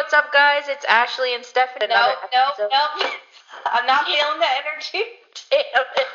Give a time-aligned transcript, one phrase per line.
[0.00, 0.62] what's up, guys?
[0.66, 1.86] It's Ashley and Stephanie.
[1.88, 3.10] No, Another no, episode- no.
[3.66, 5.10] I'm not feeling the energy.
[5.52, 6.06] It- it-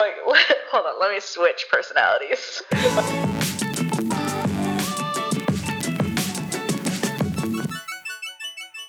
[0.00, 0.14] Wait,
[0.70, 2.62] hold on, let me switch personalities.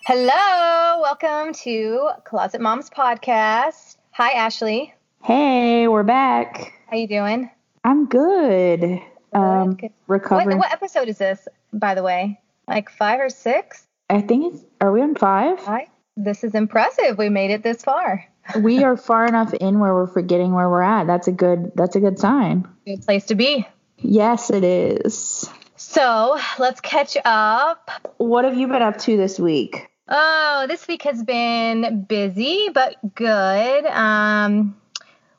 [0.05, 3.97] Hello, welcome to Closet Moms Podcast.
[4.11, 4.93] Hi, Ashley.
[5.23, 6.73] Hey, we're back.
[6.89, 7.49] How you doing?
[7.83, 8.99] I'm good.
[9.33, 9.91] Um, Good.
[10.05, 10.57] What, recovering.
[10.57, 12.39] what episode is this, by the way?
[12.67, 13.87] Like five or six?
[14.10, 14.63] I think it's.
[14.79, 15.60] Are we on five?
[15.60, 15.87] Hi.
[16.16, 17.17] This is impressive.
[17.17, 18.25] We made it this far.
[18.59, 21.07] we are far enough in where we're forgetting where we're at.
[21.07, 21.71] That's a good.
[21.75, 22.67] That's a good sign.
[22.85, 23.67] Good place to be.
[23.97, 25.49] Yes, it is.
[25.75, 27.89] So let's catch up.
[28.17, 29.88] What have you been up to this week?
[30.08, 33.85] Oh, this week has been busy but good.
[33.85, 34.77] Um,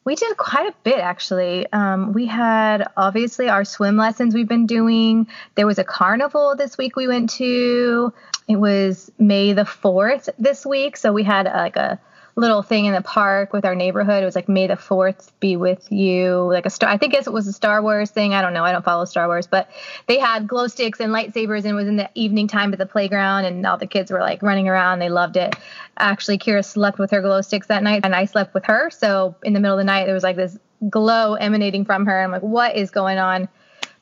[0.09, 1.71] we did quite a bit actually.
[1.71, 5.27] Um, we had obviously our swim lessons we've been doing.
[5.55, 8.11] There was a carnival this week we went to.
[8.49, 10.97] It was May the 4th this week.
[10.97, 12.01] So we had like a
[12.39, 14.23] little thing in the park with our neighborhood.
[14.23, 16.49] It was like May the 4th be with you.
[16.53, 18.33] Like a star, I think it was a Star Wars thing.
[18.33, 18.65] I don't know.
[18.65, 19.69] I don't follow Star Wars, but
[20.07, 22.87] they had glow sticks and lightsabers and it was in the evening time at the
[22.87, 25.01] playground and all the kids were like running around.
[25.01, 25.57] They loved it.
[25.99, 28.89] Actually, Kira slept with her glow sticks that night and I slept with her.
[28.91, 30.57] So in the middle of the night, there was like this
[30.89, 32.23] glow emanating from her.
[32.23, 33.49] I'm like, what is going on?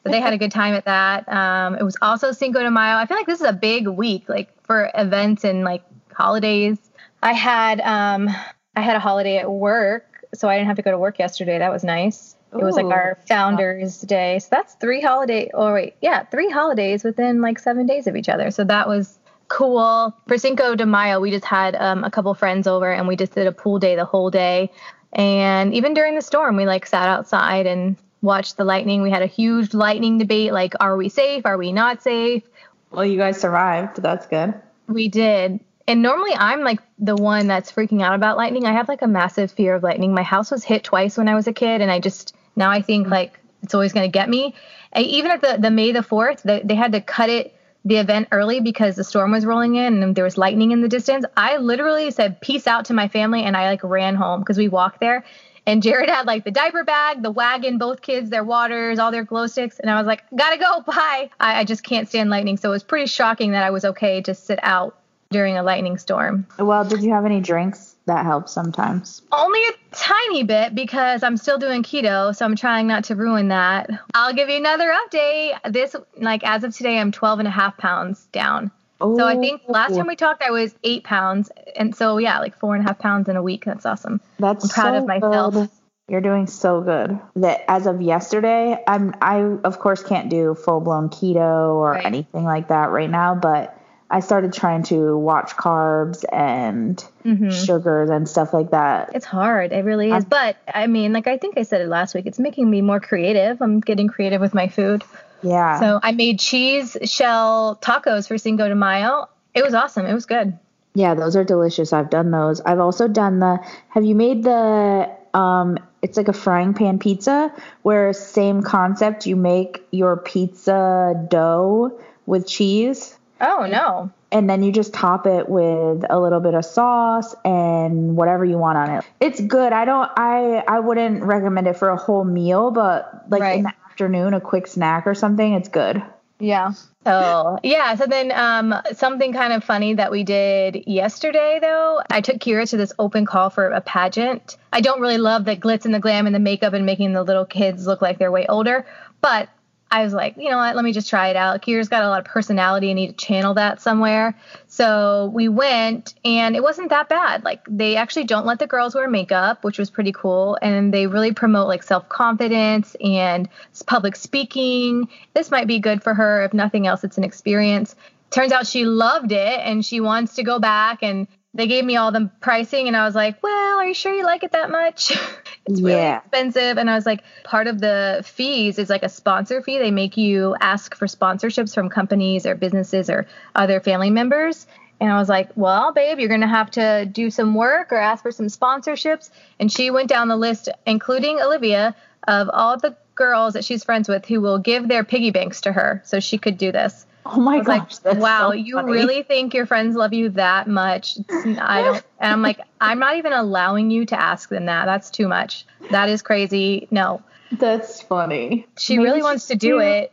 [0.02, 1.26] But they had a good time at that.
[1.26, 2.96] Um, it was also Cinco de Mayo.
[2.96, 6.85] I feel like this is a big week, like for events and like holidays.
[7.22, 8.28] I had um,
[8.74, 11.58] I had a holiday at work, so I didn't have to go to work yesterday.
[11.58, 12.36] That was nice.
[12.52, 15.50] It was like our Founders Day, so that's three holiday.
[15.52, 18.50] Oh wait, yeah, three holidays within like seven days of each other.
[18.50, 20.14] So that was cool.
[20.26, 23.34] For Cinco de Mayo, we just had um, a couple friends over and we just
[23.34, 24.70] did a pool day the whole day.
[25.12, 29.02] And even during the storm, we like sat outside and watched the lightning.
[29.02, 31.46] We had a huge lightning debate like, are we safe?
[31.46, 32.42] Are we not safe?
[32.90, 34.02] Well, you guys survived.
[34.02, 34.54] That's good.
[34.88, 35.60] We did.
[35.88, 38.66] And normally I'm like the one that's freaking out about lightning.
[38.66, 40.14] I have like a massive fear of lightning.
[40.14, 42.82] My house was hit twice when I was a kid, and I just now I
[42.82, 44.54] think like it's always going to get me.
[44.96, 47.52] Even at the, the May the 4th, they, they had to cut it
[47.84, 50.88] the event early because the storm was rolling in and there was lightning in the
[50.88, 51.24] distance.
[51.36, 54.68] I literally said peace out to my family and I like ran home because we
[54.68, 55.24] walked there.
[55.66, 59.24] And Jared had like the diaper bag, the wagon, both kids, their waters, all their
[59.24, 59.78] glow sticks.
[59.78, 61.30] And I was like, gotta go, bye.
[61.38, 62.56] I, I just can't stand lightning.
[62.56, 64.96] So it was pretty shocking that I was okay to sit out
[65.30, 66.46] during a lightning storm.
[66.58, 67.94] Well, did you have any drinks?
[68.06, 69.22] That helps sometimes.
[69.32, 73.48] Only a tiny bit because I'm still doing keto, so I'm trying not to ruin
[73.48, 73.90] that.
[74.14, 75.58] I'll give you another update.
[75.72, 78.70] This, like, as of today, I'm 12 and a half pounds down.
[79.00, 81.50] So I think last time we talked, I was eight pounds.
[81.76, 83.64] And so, yeah, like four and a half pounds in a week.
[83.66, 84.20] That's awesome.
[84.38, 85.54] That's I'm proud so of myself.
[85.54, 85.68] good.
[86.08, 87.18] You're doing so good.
[87.34, 92.06] That as of yesterday, I'm I of course can't do full blown keto or Right.
[92.06, 93.75] anything like that right now, but
[94.10, 97.50] I started trying to watch carbs and Mhm.
[97.50, 99.10] sugars and stuff like that.
[99.14, 99.72] It's hard.
[99.72, 100.12] It really is.
[100.12, 102.26] I'm- But I mean, like, I think I said it last week.
[102.26, 103.60] It's making me more creative.
[103.60, 105.02] I'm getting creative with my food.
[105.42, 105.80] Yeah.
[105.80, 109.28] So I made cheese shell tacos for Cinco de Mayo.
[109.54, 110.06] It was awesome.
[110.06, 110.52] It was good.
[110.94, 111.92] yeah, those are delicious.
[111.92, 112.62] I've done those.
[112.62, 113.58] I've also done the
[113.90, 117.52] Have you made the um it's like a frying pan pizza
[117.82, 121.92] where same concept you make your pizza dough
[122.24, 124.10] with cheese Oh, no.
[124.32, 128.58] and then you just top it with a little bit of sauce and whatever you
[128.58, 129.04] want on it.
[129.20, 129.72] It's good.
[129.72, 133.58] I don't I I wouldn't recommend it for a whole meal, but like Right.
[133.58, 136.02] in the afternoon a quick snack or something, it's good.
[136.38, 136.72] Yeah.
[137.04, 137.94] So yeah.
[137.94, 142.02] So then um, something kind of funny that we did yesterday though.
[142.10, 144.56] I took Kira to this open call for a pageant.
[144.72, 147.22] I don't really love the glitz and the glam and the makeup and making the
[147.22, 148.86] little kids look like they're way older,
[149.22, 149.48] but
[149.88, 151.62] I was like, you know what, let me just try it out.
[151.62, 152.90] Kira's got a lot of personality.
[152.90, 154.36] I need to channel that somewhere.
[154.66, 157.44] So we went and it wasn't that bad.
[157.44, 160.58] Like they actually don't let the girls wear makeup, which was pretty cool.
[160.60, 163.48] And they really promote like self confidence and
[163.86, 165.08] public speaking.
[165.34, 166.42] This might be good for her.
[166.42, 167.94] If nothing else, it's an experience.
[168.30, 170.98] Turns out she loved it and she wants to go back.
[171.02, 174.14] And they gave me all the pricing and I was like, well, are you sure
[174.14, 175.10] you like it that much?
[175.66, 176.18] it's really Yeah.
[176.18, 176.76] expensive.
[176.76, 179.78] And I was like, part of the fees is like a sponsor fee.
[179.78, 184.66] They make you ask for sponsorships from companies or businesses or other family members.
[185.00, 187.96] And I was like, well, babe, you're going to have to do some work or
[187.96, 189.30] ask for some sponsorships.
[189.58, 191.94] And she went down the list, including Olivia,
[192.28, 195.72] of all the girls that she's friends with who will give their piggy banks to
[195.72, 197.05] her so she could do this.
[197.32, 197.94] Oh my gosh.
[198.04, 201.18] like, wow, so you really think your friends love you that much?
[201.60, 202.02] I don't.
[202.18, 204.86] And I'm like, I'm not even allowing you to ask them that.
[204.86, 205.66] That's too much.
[205.90, 206.88] That is crazy.
[206.90, 208.66] No, That's funny.
[208.78, 210.12] she Maybe really she wants to do it.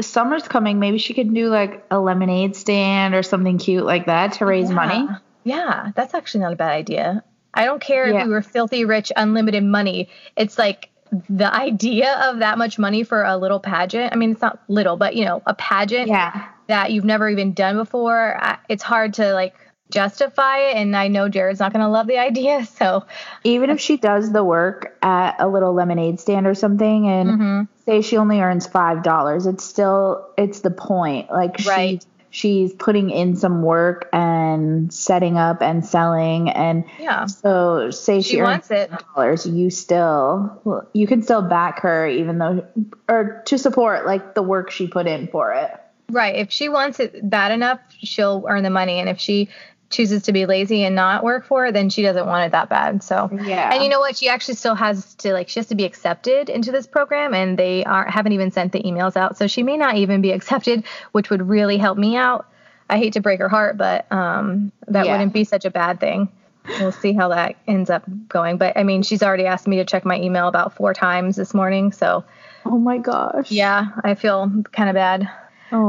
[0.00, 4.34] summer's coming, maybe she could do like a lemonade stand or something cute like that
[4.34, 4.74] to raise Yeah.
[4.76, 5.08] money.
[5.42, 7.24] Yeah, that's actually not a bad idea.
[7.54, 8.20] I don't care Yeah.
[8.20, 10.08] if we were filthy rich, unlimited money.
[10.36, 10.90] It's like
[11.28, 14.12] the idea of that much money for a little pageant.
[14.12, 16.46] I mean, it's not little, but you know, a pageant Yeah.
[16.68, 19.54] that you've never even done before it's hard to like
[19.90, 20.76] justify it.
[20.76, 22.64] And I know Jared's not going to love the idea.
[22.64, 23.04] So,
[23.44, 27.68] Even if she does the work at a little lemonade stand or something and mhm.
[27.84, 31.30] say she only earns five dollars, it's still it's the point.
[31.30, 32.02] Like Right.
[32.02, 38.22] she she's putting in some work and setting up and selling and yeah, so say
[38.22, 38.90] she, she earns wants it.
[39.14, 42.66] dollars, you still you can still back her even though
[43.08, 45.78] or to support like the work she put in for it.
[46.10, 46.36] Right.
[46.36, 48.98] If she wants it bad enough, she'll earn the money.
[48.98, 49.48] And if she
[49.92, 53.02] chooses to be lazy and not work for then she doesn't want it that bad.
[53.02, 53.72] So, Yeah.
[53.72, 54.16] and you know what?
[54.16, 57.58] She actually still has to like she has to be accepted into this program, and
[57.58, 60.84] they aren't haven't even sent the emails out, so she may not even be accepted,
[61.12, 62.46] which would really help me out.
[62.90, 65.12] I hate to break her heart, but um, that Yeah.
[65.12, 66.28] wouldn't be such a bad thing.
[66.80, 68.56] We'll see how that ends up going.
[68.56, 71.54] But I mean, she's already asked me to check my email about four times this
[71.54, 72.24] morning, so
[72.64, 73.50] oh my gosh.
[73.50, 75.28] yeah, I feel kind of bad.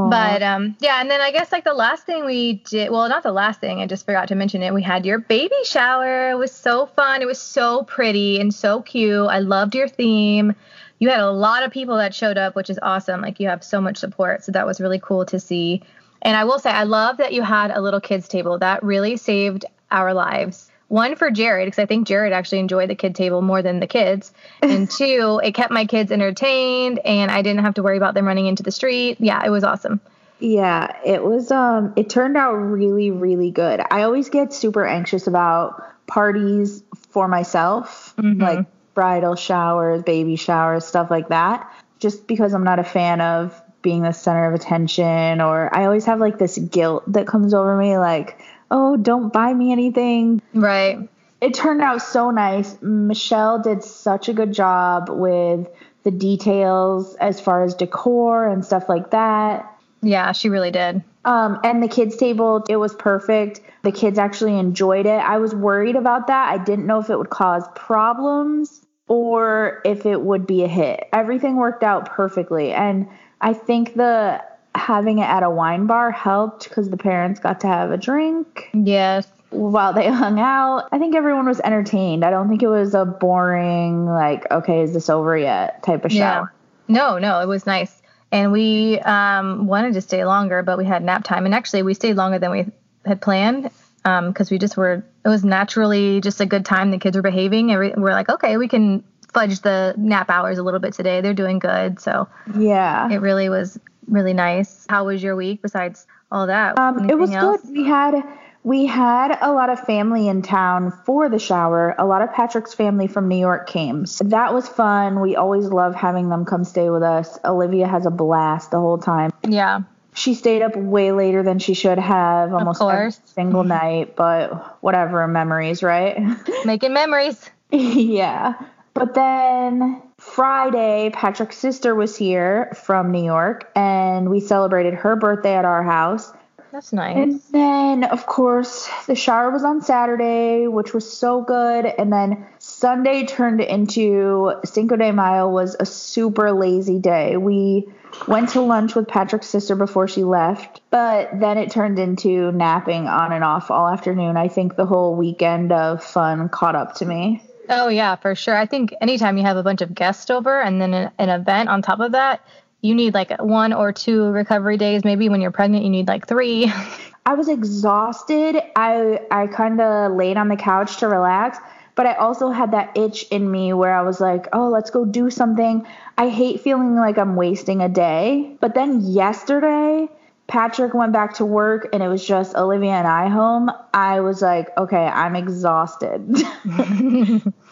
[0.09, 3.23] But um, yeah, and then I guess like the last thing we did, well, not
[3.23, 4.73] the last thing, I just forgot to mention it.
[4.73, 6.31] We had your baby shower.
[6.31, 7.21] It was so fun.
[7.21, 9.27] It was so pretty and so cute.
[9.27, 10.55] I loved your theme.
[10.99, 13.21] You had a lot of people that showed up, which is awesome.
[13.21, 15.81] Like you have so much support, so that was really cool to see.
[16.21, 18.57] And I will say, I love that you had a little kids table.
[18.57, 20.71] That really saved our lives.
[20.93, 23.87] One for Jared, because I think Jared actually enjoyed the kid table more than the
[23.87, 24.31] kids.
[24.61, 28.27] And two, it kept my kids entertained and I didn't have to worry about them
[28.27, 29.17] running into the street.
[29.19, 30.01] Yeah, it was awesome.
[30.39, 33.81] Yeah, it was um it turned out really really good.
[33.89, 38.39] I always get super anxious about parties for myself, Mhm.
[38.39, 41.67] like bridal showers, baby showers, stuff like that,
[41.97, 46.05] just because I'm not a fan of being the center of attention or I always
[46.05, 48.39] have like this guilt that comes over me like,
[48.73, 51.07] "Oh, don't buy me anything." Right.
[51.39, 52.77] It turned out so nice.
[52.81, 55.67] Michelle did such a good job with
[56.03, 59.69] the details as far as decor and stuff like that.
[60.01, 61.01] Yeah, she really did.
[61.25, 63.61] Um, and the kids' table, it was perfect.
[63.83, 65.19] The kids actually enjoyed it.
[65.19, 66.49] I was worried about that.
[66.49, 71.07] I didn't know if it would cause problems or if it would be a hit.
[71.13, 72.73] Everything worked out perfectly.
[72.73, 73.07] And
[73.39, 74.41] I think the
[74.83, 78.69] having it at a wine bar helped because the parents got to have a drink
[78.73, 79.25] Yes.
[79.49, 80.89] while they hung out.
[80.91, 82.25] I think everyone was entertained.
[82.25, 86.11] I don't think it was a boring, like, okay, is this over yet type of
[86.11, 86.53] shower.
[86.89, 88.01] No, no, it was nice.
[88.33, 91.45] And we um, wanted to stay longer, but we had nap time.
[91.45, 92.65] And actually, we stayed longer than we
[93.05, 93.69] had planned
[94.03, 96.91] because we just were, it was naturally just a good time.
[96.91, 97.71] The kids were behaving.
[97.71, 99.01] And we- we're like, okay, we can
[99.33, 101.21] fudge the nap hours a little bit today.
[101.21, 102.01] They're doing good.
[102.01, 102.27] So
[102.57, 103.09] Yeah.
[103.09, 104.85] it really was really nice.
[104.89, 106.77] How was your week besides all that?
[106.79, 107.61] Um, it was else?
[107.61, 107.71] good.
[107.71, 108.23] We had
[108.63, 111.95] we had a lot of family in town for the shower.
[111.97, 114.05] A lot of Patrick's family from New York came.
[114.05, 115.19] So that was fun.
[115.19, 117.37] We always love having them come stay with us.
[117.43, 119.31] Olivia has a blast the whole time.
[119.47, 119.81] Yeah.
[120.15, 124.15] She stayed up way later than she should have, almost every single night.
[124.15, 126.17] But whatever, memories, right?
[126.65, 127.49] Making memories.
[127.71, 128.53] yeah.
[128.93, 130.02] But then
[130.33, 135.83] Friday, Patrick's sister was here from New York, and we celebrated her birthday at our
[135.83, 136.33] house.
[136.71, 137.15] That's nice.
[137.15, 141.85] And then, of course, the shower was on Saturday, which was so good.
[141.85, 147.37] And then Sunday turned into Cinco de Mayo was a super lazy day.
[147.37, 147.87] We
[148.27, 153.07] went to lunch with Patrick's sister before she left, but then it turned into napping
[153.07, 154.35] on and off all afternoon.
[154.35, 157.43] I think the whole weekend of fun caught up to me.
[157.69, 158.55] Oh yeah, for sure.
[158.55, 161.69] I think anytime you have a bunch of guests over and then an, an event
[161.69, 162.45] on top of that,
[162.81, 165.03] you need like one or two recovery days.
[165.03, 166.71] Maybe when you're pregnant, you need like three.
[167.25, 168.61] I was exhausted.
[168.75, 171.57] I I kind of laid on the couch to relax,
[171.95, 175.05] but I also had that itch in me where I was like, "Oh, let's go
[175.05, 178.57] do something." I hate feeling like I'm wasting a day.
[178.59, 180.09] But then yesterday,
[180.53, 183.71] Patrick went back to work and it was just Olivia and I home.
[183.91, 186.21] I was like, "Okay, I'm exhausted."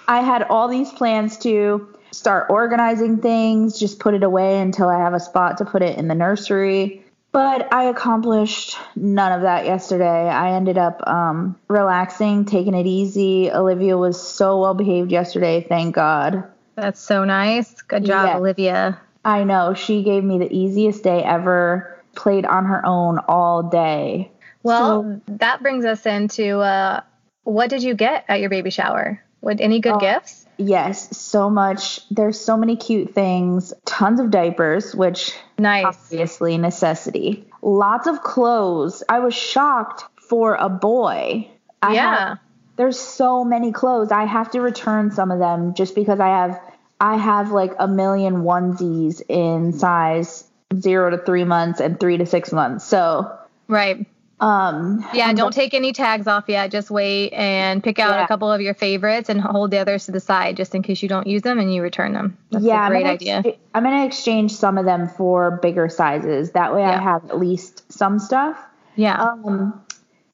[0.07, 4.97] I had all these plans to start organizing things, just put it away until I
[4.97, 7.05] have a spot to put it in the nursery.
[7.31, 10.27] But I accomplished none of that yesterday.
[10.27, 13.51] I ended up um, relaxing, taking it easy.
[13.51, 16.45] Olivia was so well behaved yesterday, thank God.
[16.73, 17.79] That's so nice.
[17.83, 18.37] Good job, Yeah.
[18.37, 19.01] Olivia.
[19.23, 24.31] I know, she gave me the easiest day ever, played on her own all day.
[24.63, 27.01] Well, that brings us into uh,
[27.43, 29.23] what did you get at your baby shower?
[29.39, 29.99] What any good Oh.
[29.99, 30.45] gifts?
[30.57, 32.07] Yes, so much.
[32.11, 33.73] There's so many cute things.
[33.85, 35.85] Tons of diapers, which Nice.
[35.85, 37.47] obviously necessity.
[37.63, 39.01] Lots of clothes.
[39.09, 41.49] I was shocked for a boy.
[41.81, 42.17] I yeah.
[42.29, 42.37] have-
[42.77, 44.11] there's so many clothes.
[44.11, 46.59] I have to return some of them just because I have
[46.99, 50.43] I have like a million onesies in size
[50.79, 52.85] 0 to 3 months and 3 to 6 months.
[52.85, 53.31] So,
[53.67, 54.05] Right.
[54.39, 56.71] um Yeah, don't take any tags off yet.
[56.71, 58.23] Just wait and pick out Yeah.
[58.25, 61.01] a couple of your favorites and hold the others to the side just in case
[61.03, 62.37] you don't use them and you return them.
[62.51, 63.43] That's yeah, a great I'm idea.
[63.75, 66.51] I'm gonna exchange some of them for bigger sizes.
[66.51, 68.57] That way, I have at least some stuff.
[68.95, 69.21] yeah.
[69.21, 69.79] Um,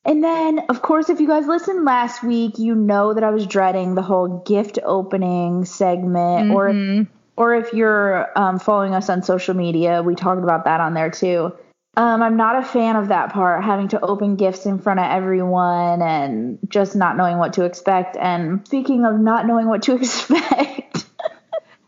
[0.06, 3.46] and then, of course, if you guys listened last week, you know that I was
[3.46, 7.08] dreading the whole gift opening segment, or Mhm.
[7.38, 11.12] Or if you're um, following us on social media, we talked about that on there
[11.12, 11.54] too.
[11.96, 15.06] Um, I'm not a fan of that part, having to open gifts in front of
[15.06, 18.18] everyone and just not knowing what to expect.
[18.18, 21.06] And speaking of not knowing what to expect,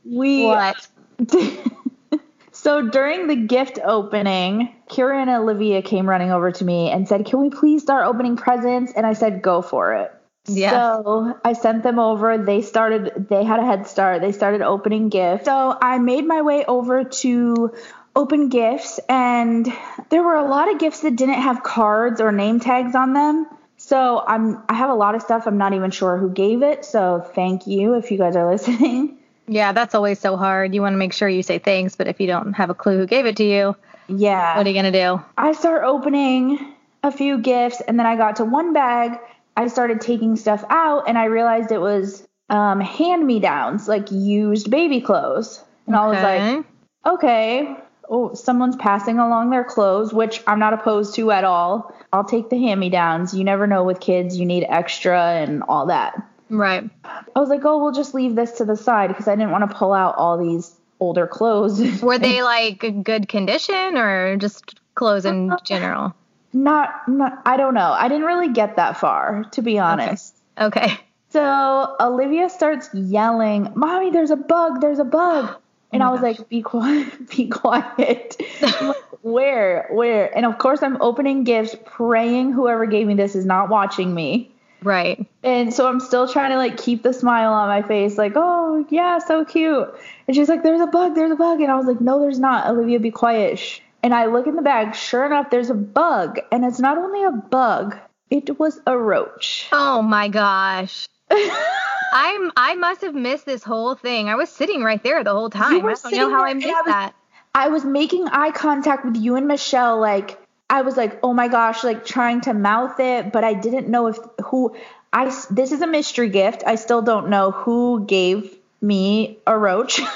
[0.04, 0.88] we what?
[2.52, 7.26] so during the gift opening, Kira and Olivia came running over to me and said,
[7.26, 8.92] Can we please start opening presents?
[8.94, 10.12] And I said, Go for it.
[10.50, 10.72] Yes.
[10.72, 12.38] So I sent them over.
[12.38, 14.22] They started, they had a head start.
[14.22, 15.46] They started opening gifts.
[15.46, 17.74] So I made my way over to
[18.16, 19.72] open gifts, and
[20.10, 23.48] there were a lot of gifts that didn't have cards or name tags on them.
[23.78, 26.84] So I'm I have a lot of stuff I'm not even sure who gave it.
[26.84, 29.18] So thank you if you guys are listening.
[29.48, 30.76] Yeah, that's always so hard.
[30.76, 32.98] You want to make sure you say thanks, but if you don't have a clue
[32.98, 33.76] who gave it to you,
[34.08, 34.58] Yeah.
[34.58, 35.24] what are you going to do?
[35.38, 39.18] I start opening a few gifts, and then I got to one bag.
[39.60, 44.10] I started taking stuff out, and I realized it was um, hand me downs, like
[44.10, 45.62] used baby clothes.
[45.86, 46.68] And I was like, Okay.
[47.06, 47.76] okay,
[48.10, 51.94] oh, someone's passing along their clothes, which I'm not opposed to at all.
[52.14, 53.34] I'll take the hand me downs.
[53.34, 56.16] You never know with kids, you need extra and all that.
[56.50, 56.90] right.
[57.04, 59.70] I was like, oh, we'll just leave this to the side because I didn't want
[59.70, 62.02] to pull out all these older clothes.
[62.02, 66.14] Were they like good condition or just clothes in general?
[66.54, 67.92] Not, not, I don't know.
[67.92, 70.36] I didn't really get that far, to be honest.
[70.58, 70.92] Okay.
[71.30, 74.82] So Olivia starts yelling, "Mommy, there's a bug!
[74.82, 75.56] There's a bug!"
[75.92, 76.38] Oh and my I was gosh.
[76.40, 77.30] like, "Be quiet!
[77.36, 79.88] Be quiet!" Like, Where?
[79.92, 80.36] Where?
[80.38, 84.52] And of course, I'm opening gifts, praying whoever gave me this is not watching me.
[84.84, 85.26] Right.
[85.44, 88.86] And so I'm still trying to like keep the smile on my face, like, "Oh
[88.90, 89.90] yeah, so cute."
[90.28, 91.16] And she's like, "There's a bug!
[91.16, 92.68] There's a bug!" And I was like, "No, there's not.
[92.68, 93.80] Olivia, be quiet." Shh.
[94.02, 94.96] And I look in the bag.
[94.96, 97.98] Sure enough, there's a bug, and it's not only a bug;
[98.30, 99.68] it was a roach.
[99.72, 101.08] Oh my gosh.
[101.32, 104.30] I'm I must have missed this whole thing.
[104.30, 105.76] I was sitting right there the whole time.
[105.76, 107.14] You were I don't know how I missed I was- that.
[107.54, 110.40] I was making eye contact with you and Michelle, like
[110.70, 114.08] I was like, oh my gosh, like trying to mouth it, but I didn't know
[114.08, 114.76] if who
[115.12, 116.64] I This is a mystery gift.
[116.66, 120.00] I still don't know who gave me a roach.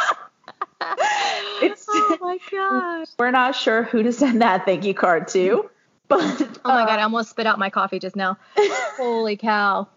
[2.22, 3.08] oh my gosh.
[3.18, 5.68] we're not sure who to send that thank you card to,
[6.08, 6.20] but
[6.64, 8.38] Oh my god, I um, almost spit out my coffee just now.
[8.56, 9.88] Holy cow.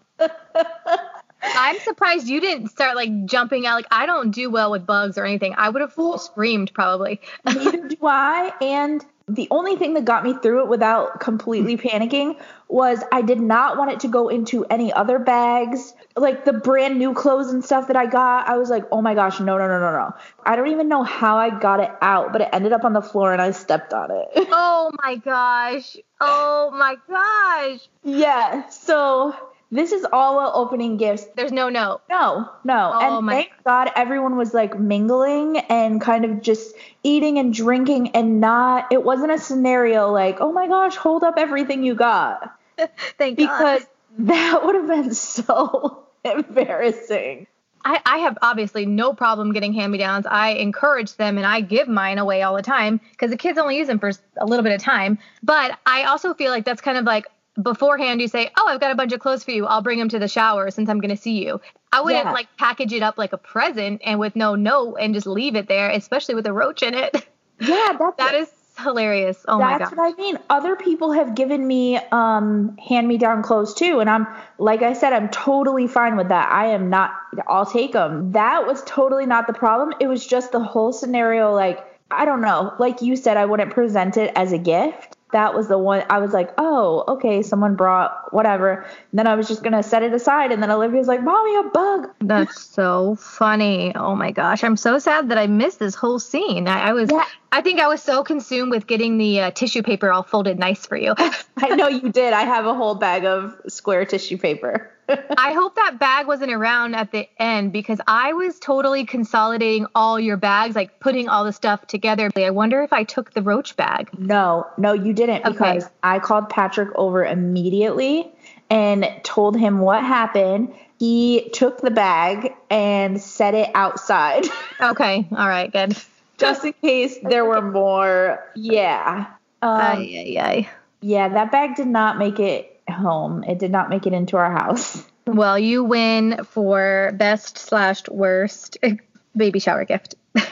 [1.42, 3.74] I'm surprised you didn't start like jumping out.
[3.74, 5.54] Like I don't do well with bugs or anything.
[5.56, 7.20] I would have screamed probably.
[7.44, 8.52] neither do I.
[8.60, 13.40] And the only thing that got me through it without completely panicking was I did
[13.40, 15.94] not want it to go into any other bags.
[16.16, 19.14] Like the brand new clothes and stuff that I got, I was like, oh my
[19.14, 20.14] gosh, no, no, no, no, no.
[20.44, 23.02] I don't even know how I got it out, but it ended up on the
[23.02, 24.28] floor and I stepped on it.
[24.50, 25.96] oh my gosh.
[26.20, 27.88] Oh my gosh.
[28.02, 28.68] yeah.
[28.70, 29.34] So
[29.70, 31.26] this is all while opening gifts.
[31.34, 32.00] There's no note.
[32.08, 32.92] No, no.
[32.94, 38.10] Oh and thank God everyone was like mingling and kind of just eating and drinking
[38.10, 42.56] and not, it wasn't a scenario like, oh my gosh, hold up everything you got.
[43.18, 43.48] Thank God.
[43.48, 43.88] Because God.
[44.28, 47.46] that would have been so embarrassing.
[47.84, 50.26] I, I have obviously no problem getting hand-me-downs.
[50.26, 53.76] I encourage them and I give mine away all the time because the kids only
[53.76, 55.18] use them for a little bit of time.
[55.42, 57.26] But I also feel like that's kind of like
[57.62, 59.66] beforehand you say, "Oh, I've got a bunch of clothes for you.
[59.66, 61.60] I'll bring them to the shower since I'm going to see you."
[61.92, 62.32] I wouldn't Yeah.
[62.32, 65.68] like package it up like a present and with no note and just leave it
[65.68, 67.14] there, especially with a roach in it.
[67.60, 69.44] Yeah, that's that is hilarious.
[69.48, 69.80] Oh my god.
[69.80, 70.38] That's what I mean.
[70.50, 74.26] Other people have given me um hand me down clothes too, and I'm
[74.58, 76.50] like I said, I'm totally fine with that.
[76.50, 77.12] I am not.
[77.48, 78.32] I'll take them.
[78.32, 79.94] That was totally not the problem.
[80.00, 81.52] It was just the whole scenario.
[81.52, 82.72] Like I don't know.
[82.78, 85.16] Like you said, I wouldn't present it as a gift.
[85.32, 86.04] That was the one.
[86.08, 88.86] I was like, oh, okay, someone brought whatever.
[89.10, 91.62] And then I was just gonna set it aside, and then Olivia's like, mommy, a
[91.64, 92.10] bug.
[92.20, 93.92] That's so funny.
[93.96, 94.62] Oh my gosh.
[94.62, 96.68] I'm so sad that I missed this whole scene.
[96.68, 97.24] I, I was Yeah.
[97.52, 100.84] I think I was so consumed with getting the uh, tissue paper all folded nice
[100.84, 101.14] for you.
[101.56, 102.32] I know you did.
[102.32, 104.92] I have a whole bag of square tissue paper.
[105.08, 110.18] I hope that bag wasn't around at the end because I was totally consolidating all
[110.18, 112.28] your bags, like putting all the stuff together.
[112.36, 114.10] I wonder if I took the roach bag.
[114.18, 115.92] No, no, you didn't because Okay.
[116.02, 118.32] I called Patrick over immediately
[118.68, 120.74] and told him what happened.
[120.98, 124.44] He took the bag and set it outside
[124.80, 125.96] Okay, all right, good.
[126.38, 128.44] Just in case there were more.
[128.54, 129.26] Yeah.
[129.62, 130.68] Um, ay.
[131.00, 133.42] yeah, that bag did not make it home.
[133.44, 135.04] It did not make it into our house.
[135.28, 138.78] Well, you win for best slash worst
[139.36, 140.14] baby shower gift.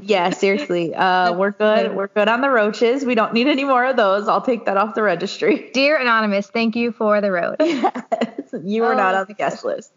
[0.00, 0.94] Yeah, seriously.
[0.94, 1.94] Uh, we're good.
[1.94, 3.04] We're good on the roaches.
[3.04, 4.28] We don't need any more of those.
[4.28, 5.70] I'll take that off the registry.
[5.74, 7.56] Dear Anonymous, thank you for the road.
[8.64, 9.92] you were not Oh, on the guest list.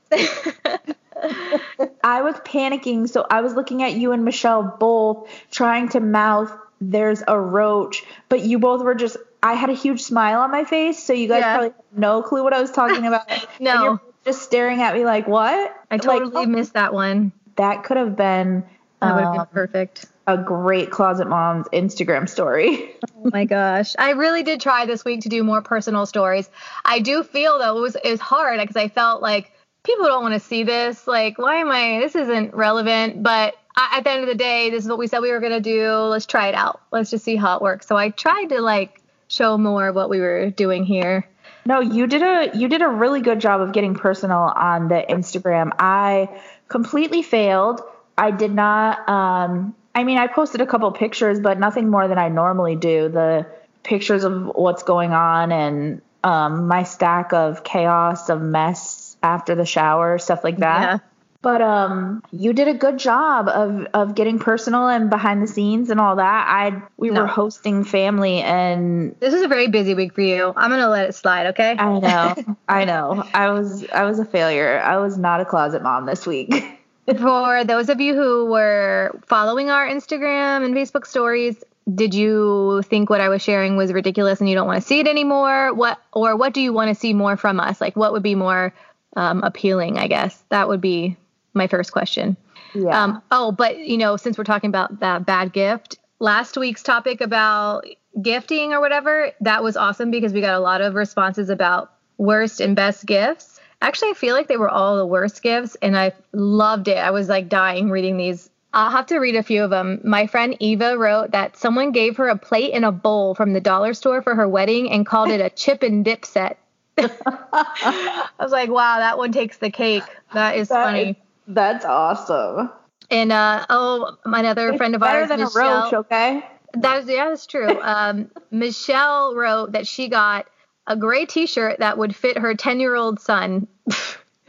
[2.04, 6.52] I was panicking, so I was looking at you and Michelle both trying to mouth
[6.80, 10.64] there's a roach, but you both were just I had a huge smile on my
[10.64, 11.54] face, so you guys Yeah.
[11.54, 13.28] probably had no clue what I was talking about.
[13.60, 13.84] No.
[13.84, 15.52] you're just staring at me like, "What?"
[15.92, 17.32] I Like, totally oh, missed that one.
[17.58, 18.64] that could have been
[19.02, 20.06] That would have um, been perfect.
[20.28, 22.96] a great closet mom's Instagram story.
[23.24, 23.94] Oh my gosh.
[24.00, 26.50] I really did try this week to do more personal stories.
[26.84, 29.52] I do feel though it was it was hard because I felt like
[29.84, 31.08] people don't want to see this.
[31.08, 34.70] Like, why am I this isn't relevant, but I, at the end of the day,
[34.70, 35.92] this is what we said we were going to do.
[35.92, 36.82] Let's try it out.
[36.92, 37.88] Let's just see how it works.
[37.88, 41.28] So I tried to like show more what we were doing here.
[41.66, 45.06] No, you did a you did a really good job of getting personal on the
[45.08, 45.72] Instagram.
[45.78, 47.82] I completely failed.
[48.18, 52.18] I did not um I mean, I posted a couple pictures, but nothing more than
[52.18, 53.10] I normally do.
[53.10, 53.46] The
[53.84, 59.66] pictures of what's going on and um my stack of chaos of mess after the
[59.66, 60.82] shower, stuff like that.
[60.82, 60.98] Yeah.
[61.44, 65.90] But um you did a good job of of getting personal and behind the scenes
[65.90, 66.46] and all that.
[66.48, 67.22] I we No.
[67.22, 70.54] were hosting family and This is a very busy week for you.
[70.56, 71.72] I'm going to let it slide, okay?
[71.72, 72.36] I know.
[72.70, 73.24] I know.
[73.34, 74.80] I was I was a failure.
[74.80, 76.54] I was not a closet mom this week.
[77.20, 81.56] For those of you who were following our Instagram and Facebook stories,
[81.94, 85.00] did you think what I was sharing was ridiculous and you don't want to see
[85.00, 85.74] it anymore?
[85.74, 87.82] What or what do you want to see more from us?
[87.82, 88.72] Like what would be more
[89.16, 89.98] um, appealing?
[89.98, 91.18] I guess that would be
[91.54, 92.38] my first question.
[92.74, 93.04] Yeah.
[93.04, 97.22] Um, oh, but you know, since we're talking about that bad gift, last week's topic
[97.22, 97.86] about
[98.22, 102.62] gifting or whatever, that was awesome because we got a lot of responses about worst
[102.62, 103.60] and best gifts.
[103.82, 106.98] Actually, I feel like they were all the worst gifts, and I loved it.
[106.98, 108.50] I was like dying reading these.
[108.74, 110.00] I'll have to read a few of them.
[110.04, 113.60] My friend Eva wrote that someone gave her a plate and a bowl from the
[113.60, 116.58] dollar store for her wedding and called it a chip and dip set.
[116.98, 120.04] I was like, wow, that one takes the cake.
[120.34, 121.10] That is That funny.
[121.12, 121.16] is-
[121.48, 122.70] that's awesome.
[123.10, 125.84] And uh oh, another friend of Better ours, than a Michelle.
[125.84, 126.46] roach, okay?
[126.76, 127.78] That is yeah, that's true.
[127.82, 130.48] Um, Michelle wrote that she got
[130.88, 133.68] a gray T-shirt that would fit her ten-year-old son.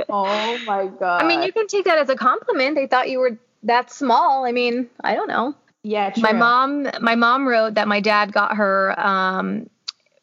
[0.09, 1.23] Oh my god.
[1.23, 2.75] I mean, you can take that as a compliment.
[2.75, 4.45] They thought you were that small.
[4.45, 5.55] I mean, I don't know.
[5.85, 6.23] yeah, true.
[6.23, 9.69] My mom, my mom wrote that my dad got her um,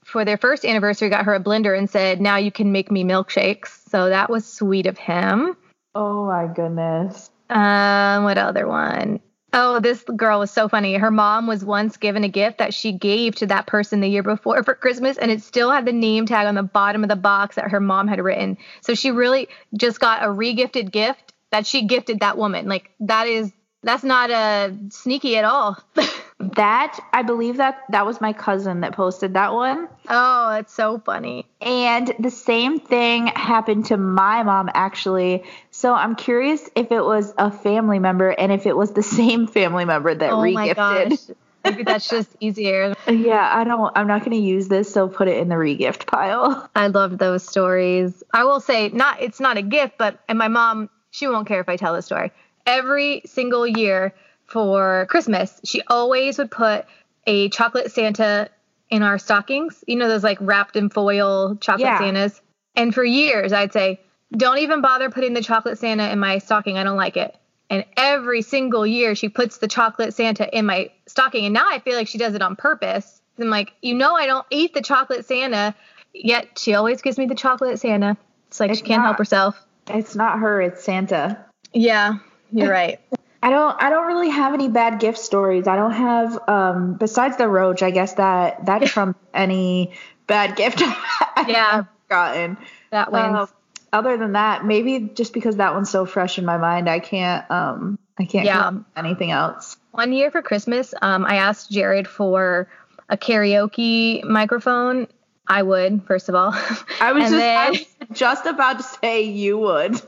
[0.10, 3.04] for their first anniversary, got her a blender and said, "Now you can make me
[3.04, 5.56] milkshakes." So that was sweet of him.
[5.96, 7.32] Oh my goodness.
[7.50, 9.20] Um, what other one?
[9.52, 10.96] Oh, this girl was so funny.
[10.96, 14.22] Her mom was once given a gift that she gave to that person the year
[14.22, 17.16] before for Christmas, and it still had the name tag on the bottom of the
[17.16, 18.58] box that her mom had written.
[18.82, 22.68] So she really just got a regifted gift that she gifted that woman.
[22.68, 23.52] Like that is
[23.84, 25.78] that's not uh, sneaky at all.
[26.42, 29.90] That I believe that that was my cousin that posted that one.
[30.08, 31.46] oh, it's so funny.
[31.60, 35.44] And the same thing happened to my mom actually.
[35.70, 39.48] So I'm curious if it was a family member and if it was the same
[39.48, 41.36] family member that Oh regifted.
[41.66, 42.96] Maybe that's just easier.
[43.06, 46.08] Yeah, I don't I'm not going to use this, so put it in the regift
[46.08, 46.70] pile.
[46.74, 48.24] I love those stories.
[48.32, 51.60] I will say, not it's not a gift, but and my mom, she won't care
[51.60, 52.32] if I tell the story.
[52.70, 54.14] Every single year
[54.46, 56.86] for Christmas, she always would put
[57.26, 58.50] a chocolate Santa
[58.92, 59.84] in our stockings.
[59.88, 61.98] You know those like wrapped in foil chocolate Yeah.
[61.98, 62.42] Santas.
[62.76, 64.00] And for years, I'd say,
[64.32, 66.78] "Don't even bother putting the chocolate Santa in my stocking.
[66.78, 67.36] I don't like it."
[67.72, 71.46] And every single year, she puts the chocolate Santa in my stocking.
[71.46, 73.20] And now I feel like she does it on purpose.
[73.40, 75.74] I'm like, you know, I don't eat the chocolate Santa,
[76.14, 78.16] yet she always gives me the chocolate Santa.
[78.48, 79.56] It's like It's she can't help herself.
[79.88, 81.38] It's not her, it's Santa.
[81.74, 82.18] Yeah,
[82.52, 83.00] you're right.
[83.42, 85.68] I don't I don't really have any bad gift stories.
[85.68, 89.94] I don't have um besides the roach, I guess that that trumps any
[90.28, 90.82] bad gift
[91.36, 91.84] I've Yeah.
[92.10, 92.58] gotten.
[92.92, 93.36] That wins.
[93.38, 93.48] Um,
[93.92, 97.50] other than that, maybe just because that one's so fresh in my mind, I can't
[97.50, 98.58] um I can't Yeah.
[98.58, 99.78] come up with anything else.
[99.92, 102.68] One year for Christmas, um, I asked Jared for
[103.08, 105.08] a karaoke microphone.
[105.48, 106.54] I would, first of all.
[107.02, 110.00] I was just then- I was just about to say you would.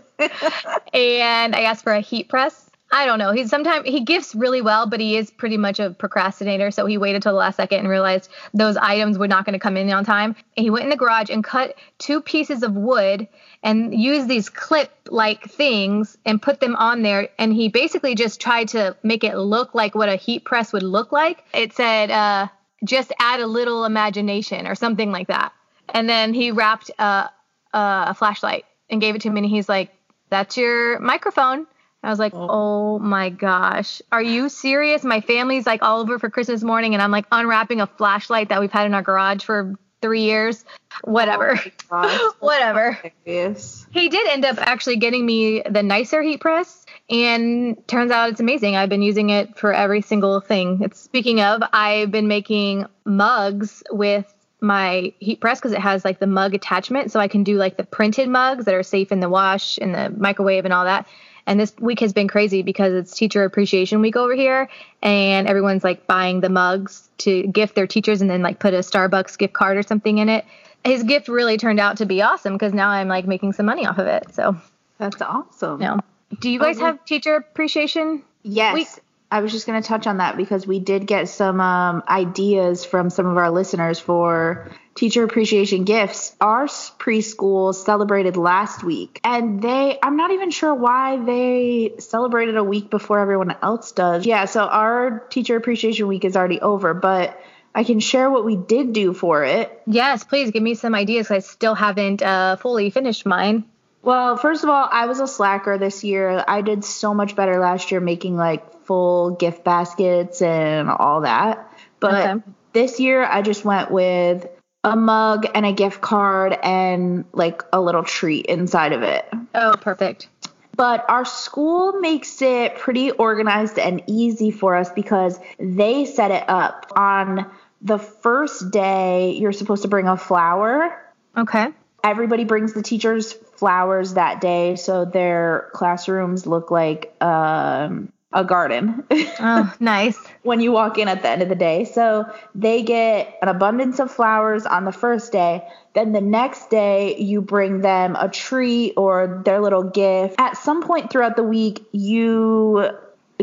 [0.93, 2.69] And I asked for a heat press.
[2.93, 3.31] I don't know.
[3.31, 6.71] He sometimes he gifts really well, but he is pretty much a procrastinator.
[6.71, 9.59] So he waited till the last second and realized those items were not going to
[9.59, 10.35] come in on time.
[10.57, 13.29] And he went in the garage and cut two pieces of wood
[13.63, 17.29] and used these clip like things and put them on there.
[17.39, 20.83] And he basically just tried to make it look like what a heat press would
[20.83, 21.45] look like.
[21.53, 22.47] It said, uh,
[22.83, 25.53] just add a little imagination or something like that.
[25.89, 27.27] And then he wrapped uh,
[27.73, 29.41] uh, a flashlight and gave it to me.
[29.41, 29.91] And he's like,
[30.31, 31.67] that's your microphone.
[32.03, 32.47] I was like, oh.
[32.49, 32.99] oh.
[32.99, 35.03] my gosh, are you serious?
[35.03, 38.59] My family's like all over for Christmas morning, and I'm like unwrapping a flashlight that
[38.59, 40.65] we've had in our garage for three years.
[41.03, 41.59] Whatever.
[42.39, 42.97] Whatever.
[43.23, 43.85] Yes.
[43.91, 48.39] He did end up actually getting me the nicer heat press, and turns out it's
[48.39, 48.75] amazing.
[48.75, 50.79] I've been using it for every single thing.
[50.81, 56.19] It's speaking of, I've been making mugs with my heat press because it has like
[56.19, 59.19] the mug attachment, so I can do like the printed mugs that are safe in
[59.19, 61.07] the wash and the microwave and all that.
[61.47, 64.69] And this week has been crazy because it's Teacher Appreciation Week over here,
[65.01, 68.79] and everyone's like buying the mugs to gift their teachers and then like put a
[68.79, 70.45] Starbucks gift card or something in it.
[70.85, 73.85] His gift really turned out to be awesome because now I'm like making some money
[73.85, 74.33] off of it.
[74.33, 74.55] So,
[74.99, 75.79] That's awesome.
[75.79, 75.99] know.
[76.39, 78.23] Do you oh, guys Oh, have Teacher Appreciation?
[78.43, 78.73] Yes.
[78.75, 82.03] We- I was just going to touch on that because we did get some um,
[82.07, 86.35] ideas from some of our listeners for teacher appreciation gifts.
[86.41, 92.63] Our preschool celebrated last week, and they, I'm not even sure why they celebrated a
[92.63, 94.25] week before everyone else does.
[94.25, 97.41] Yeah, so our teacher appreciation week is already over, but
[97.73, 99.81] I can share what we did do for it.
[99.87, 101.31] Yes, please give me some ideas.
[101.31, 103.63] I still haven't uh, fully finished mine.
[104.03, 106.43] Well, first of all, I was a slacker this year.
[106.47, 111.65] I did so much better last year making like full gift baskets and all that.
[112.01, 112.43] But Okay.
[112.73, 114.45] this year I just went with
[114.83, 119.25] a mug and a gift card and like a little treat inside of it.
[119.55, 120.27] Oh, perfect.
[120.75, 126.43] But our school makes it pretty organized and easy for us because they set it
[126.49, 126.91] up.
[126.97, 127.49] On
[127.81, 130.97] the first day, you're supposed to bring a flower
[131.37, 131.67] Okay.
[132.03, 139.03] everybody brings the teachers flowers that day so their classrooms look like um, a garden.
[139.39, 140.17] Oh, nice.
[140.43, 141.85] when you walk in at the end of the day.
[141.85, 145.67] So they get an abundance of flowers on the first day.
[145.93, 150.35] Then the next day you bring them a treat or their little gift.
[150.39, 152.89] At some point throughout the week you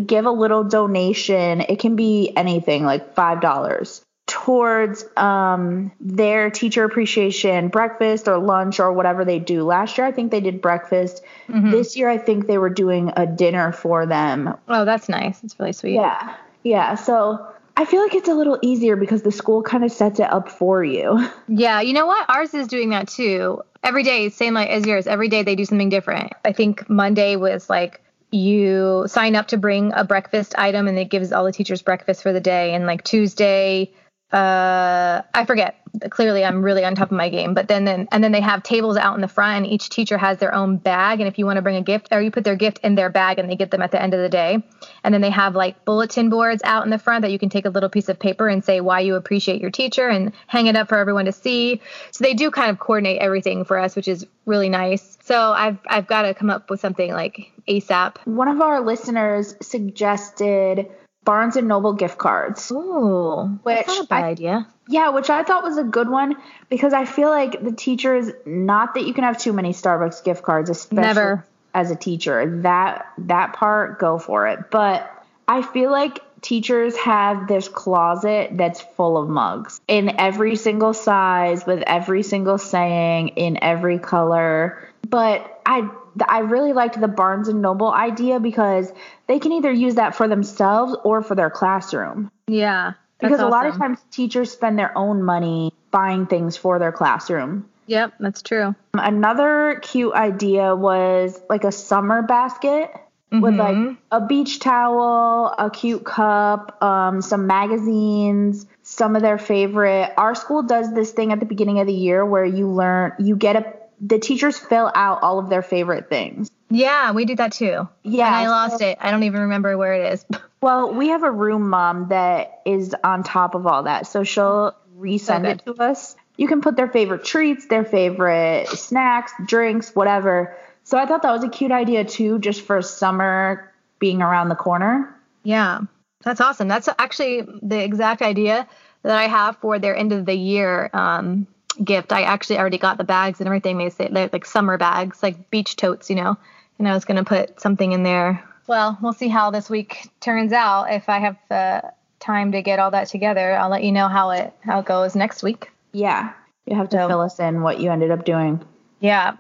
[0.06, 1.60] give a little donation.
[1.62, 8.78] It can be anything like five dollars towards um, their teacher appreciation breakfast or lunch
[8.78, 9.64] or whatever they do.
[9.64, 11.22] Last year, I think they did breakfast.
[11.48, 14.54] This year, I think they were doing a dinner for them.
[14.68, 15.42] Oh, that's nice.
[15.42, 15.94] It's really sweet.
[15.94, 16.36] Yeah.
[16.62, 16.94] Yeah.
[16.94, 20.30] So I feel like it's a little easier because the school kind of sets it
[20.30, 21.26] up for you.
[21.48, 22.28] Yeah, you know what?
[22.28, 23.62] Ours is doing that too.
[23.82, 25.06] Every day, same like as yours.
[25.06, 26.34] Every day they do something different.
[26.44, 31.08] I think Monday was like you sign up to bring a breakfast item and it
[31.08, 32.74] gives all the teachers breakfast for the day.
[32.74, 33.90] And like Tuesday,
[34.32, 35.76] uh I forget.
[36.10, 37.54] Clearly I'm really on top of my game.
[37.54, 40.18] But then then and then they have tables out in the front and each teacher
[40.18, 41.20] has their own bag.
[41.20, 43.08] And if you want to bring a gift or you put their gift in their
[43.08, 44.62] bag and they get them at the end of the day.
[45.02, 47.64] And then they have like bulletin boards out in the front that you can take
[47.64, 50.76] a little piece of paper and say why you appreciate your teacher and hang it
[50.76, 51.80] up for everyone to see.
[52.10, 55.16] So they do kind of coordinate everything for us, which is really nice.
[55.22, 58.18] So I've I've got to come up with something like ASAP.
[58.26, 60.90] One of our listeners suggested
[61.28, 62.72] Barnes and Noble gift cards.
[62.72, 64.66] Ooh, Which that's not a bad I- idea.
[64.88, 66.36] Yeah, which I thought was a good one
[66.70, 70.42] because I feel like the teachers not that you can have too many Starbucks gift
[70.42, 71.44] cards, especially Never.
[71.74, 72.60] as a teacher.
[72.62, 74.70] That that part, go for it.
[74.70, 75.12] But
[75.46, 81.66] I feel like teachers have this closet that's full of mugs in every single size
[81.66, 84.82] with every single saying in every color.
[85.10, 85.90] But I
[86.28, 88.92] I really liked the Barnes and Noble idea because
[89.26, 92.92] they can either use that for themselves or for their classroom Yeah.
[93.20, 97.66] because a lot of times teachers spend their own money buying things for their classroom.
[97.86, 98.74] Yep, that's true.
[98.94, 102.90] Another cute idea was like a summer basket
[103.30, 103.96] with like Mhm.
[104.10, 110.12] a beach towel, a cute cup, um, some magazines, some of their favorite.
[110.16, 113.36] Our school does this thing at the beginning of the year where you learn, you
[113.36, 116.50] get a, the teachers fill out all of their favorite things.
[116.70, 117.88] Yeah, we do that too.
[118.02, 118.98] Yeah, and I lost so- it.
[119.00, 120.26] I don't even remember where it is.
[120.60, 124.08] Well, we have a room mom that is on top of all that.
[124.08, 126.16] So she'll resend So it to us.
[126.36, 130.56] You can put their favorite treats, their favorite snacks, drinks, whatever.
[130.82, 134.56] So I thought that was a cute idea too, just for summer being around the
[134.56, 135.14] corner.
[135.44, 135.82] Yeah,
[136.24, 136.66] that's awesome.
[136.66, 138.66] That's actually the exact idea
[139.04, 141.46] that I have for their end of the year um,
[141.84, 142.12] gift.
[142.12, 143.78] I actually already got the bags and everything.
[143.78, 146.36] They say they're like summer bags, like beach totes, you know.
[146.78, 148.42] And I was gonna put something in there.
[148.66, 150.92] Well, we'll see how this week turns out.
[150.92, 154.30] If I have the time to get all that together, I'll let you know how
[154.30, 155.70] it how it goes next week.
[155.92, 156.32] Yeah.
[156.66, 158.62] You have to So- fill us in what you ended up doing.
[159.00, 159.36] Yeah.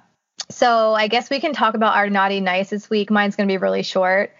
[0.50, 3.10] So I guess we can talk about our naughty nice this week.
[3.10, 4.32] Mine's going to be really short.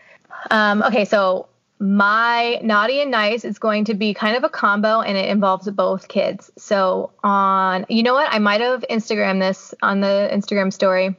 [0.50, 1.47] Um, okay, so
[1.80, 5.70] my naughty and nice is going to be kind of a combo and it involves
[5.70, 6.50] both kids.
[6.56, 8.32] So on, you know what?
[8.32, 11.16] I might have Instagram this on the Instagram story.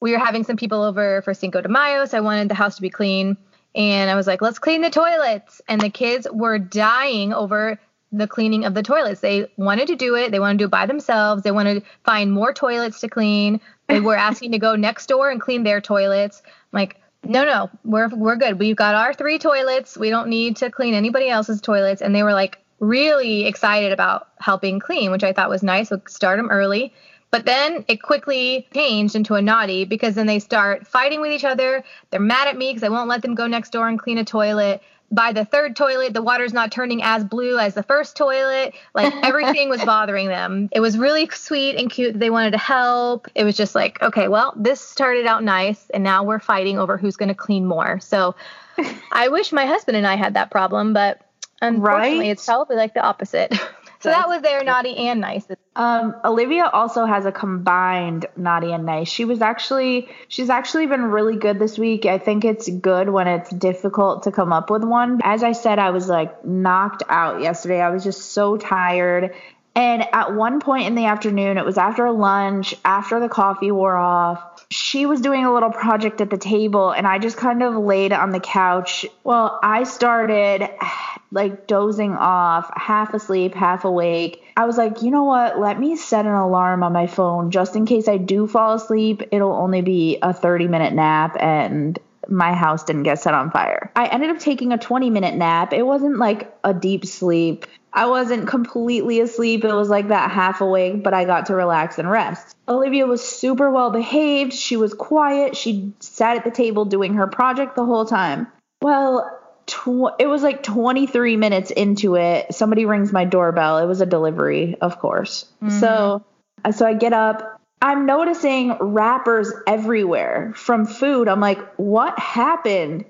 [0.00, 2.76] We were having some people over for Cinco de Mayo, so I wanted the house
[2.76, 3.36] to be clean.
[3.74, 5.60] And I was like, let's clean the toilets.
[5.68, 7.78] And the kids were dying over
[8.12, 9.20] the cleaning of the toilets.
[9.20, 10.32] They wanted to do it.
[10.32, 11.42] They wanted to do it by themselves.
[11.42, 13.60] They wanted to find more toilets to clean.
[13.86, 16.42] They were asking to go next door and clean their toilets.
[16.44, 18.58] I'm like, no, no, we're we're good.
[18.58, 19.96] We've got our three toilets.
[19.96, 22.02] We don't need to clean anybody else's toilets.
[22.02, 25.90] And they were like really excited about helping clean, which I thought was nice.
[25.90, 26.92] So start them early.
[27.30, 31.44] But then it quickly changed into a naughty because then they start fighting with each
[31.44, 31.84] other.
[32.10, 34.24] They're mad at me because I won't let them go next door and clean a
[34.24, 34.82] toilet.
[35.12, 38.74] By the third toilet, the water's not turning as blue as the first toilet.
[38.94, 40.68] Like everything was bothering them.
[40.72, 43.26] It was really sweet and cute they wanted to help.
[43.34, 46.96] It was just like, okay, well, this started out nice and now we're fighting over
[46.96, 47.98] who's going to clean more.
[48.00, 48.36] So
[49.12, 51.20] I wish my husband and I had that problem, but
[51.60, 52.30] unfortunately, Right?
[52.30, 53.52] it's probably like the opposite.
[54.00, 55.46] so that was their naughty and nice.
[55.76, 59.08] Um, Olivia also has a combined naughty and nice.
[59.08, 62.06] She was actually she's actually been really good this week.
[62.06, 65.20] I think it's good when it's difficult to come up with one.
[65.22, 67.80] As I said, I was like knocked out yesterday.
[67.80, 69.34] I was just so tired.
[69.76, 73.96] And at one point in the afternoon, it was after lunch, after the coffee wore
[73.96, 77.74] off, she was doing a little project at the table, and I just kind of
[77.74, 79.04] laid on the couch.
[79.24, 80.68] Well, I started
[81.32, 84.44] like dozing off, half asleep, half awake.
[84.56, 85.58] I was like, you know what?
[85.58, 89.22] Let me set an alarm on my phone just in case I do fall asleep.
[89.32, 91.98] It'll only be a 30 minute nap and
[92.30, 93.90] my house didn't get set on fire.
[93.96, 95.72] I ended up taking a 20 minute nap.
[95.72, 97.66] It wasn't like a deep sleep.
[97.92, 99.64] I wasn't completely asleep.
[99.64, 102.56] It was like that half awake, but I got to relax and rest.
[102.68, 104.52] Olivia was super well behaved.
[104.52, 105.56] She was quiet.
[105.56, 108.46] She sat at the table doing her project the whole time.
[108.80, 112.54] Well, tw- it was like 23 minutes into it.
[112.54, 113.78] Somebody rings my doorbell.
[113.78, 115.46] It was a delivery, of course.
[115.62, 115.80] Mm-hmm.
[115.80, 116.24] So,
[116.70, 117.59] so I get up.
[117.82, 121.28] I'm noticing wrappers everywhere from food.
[121.28, 123.04] I'm like, what happened?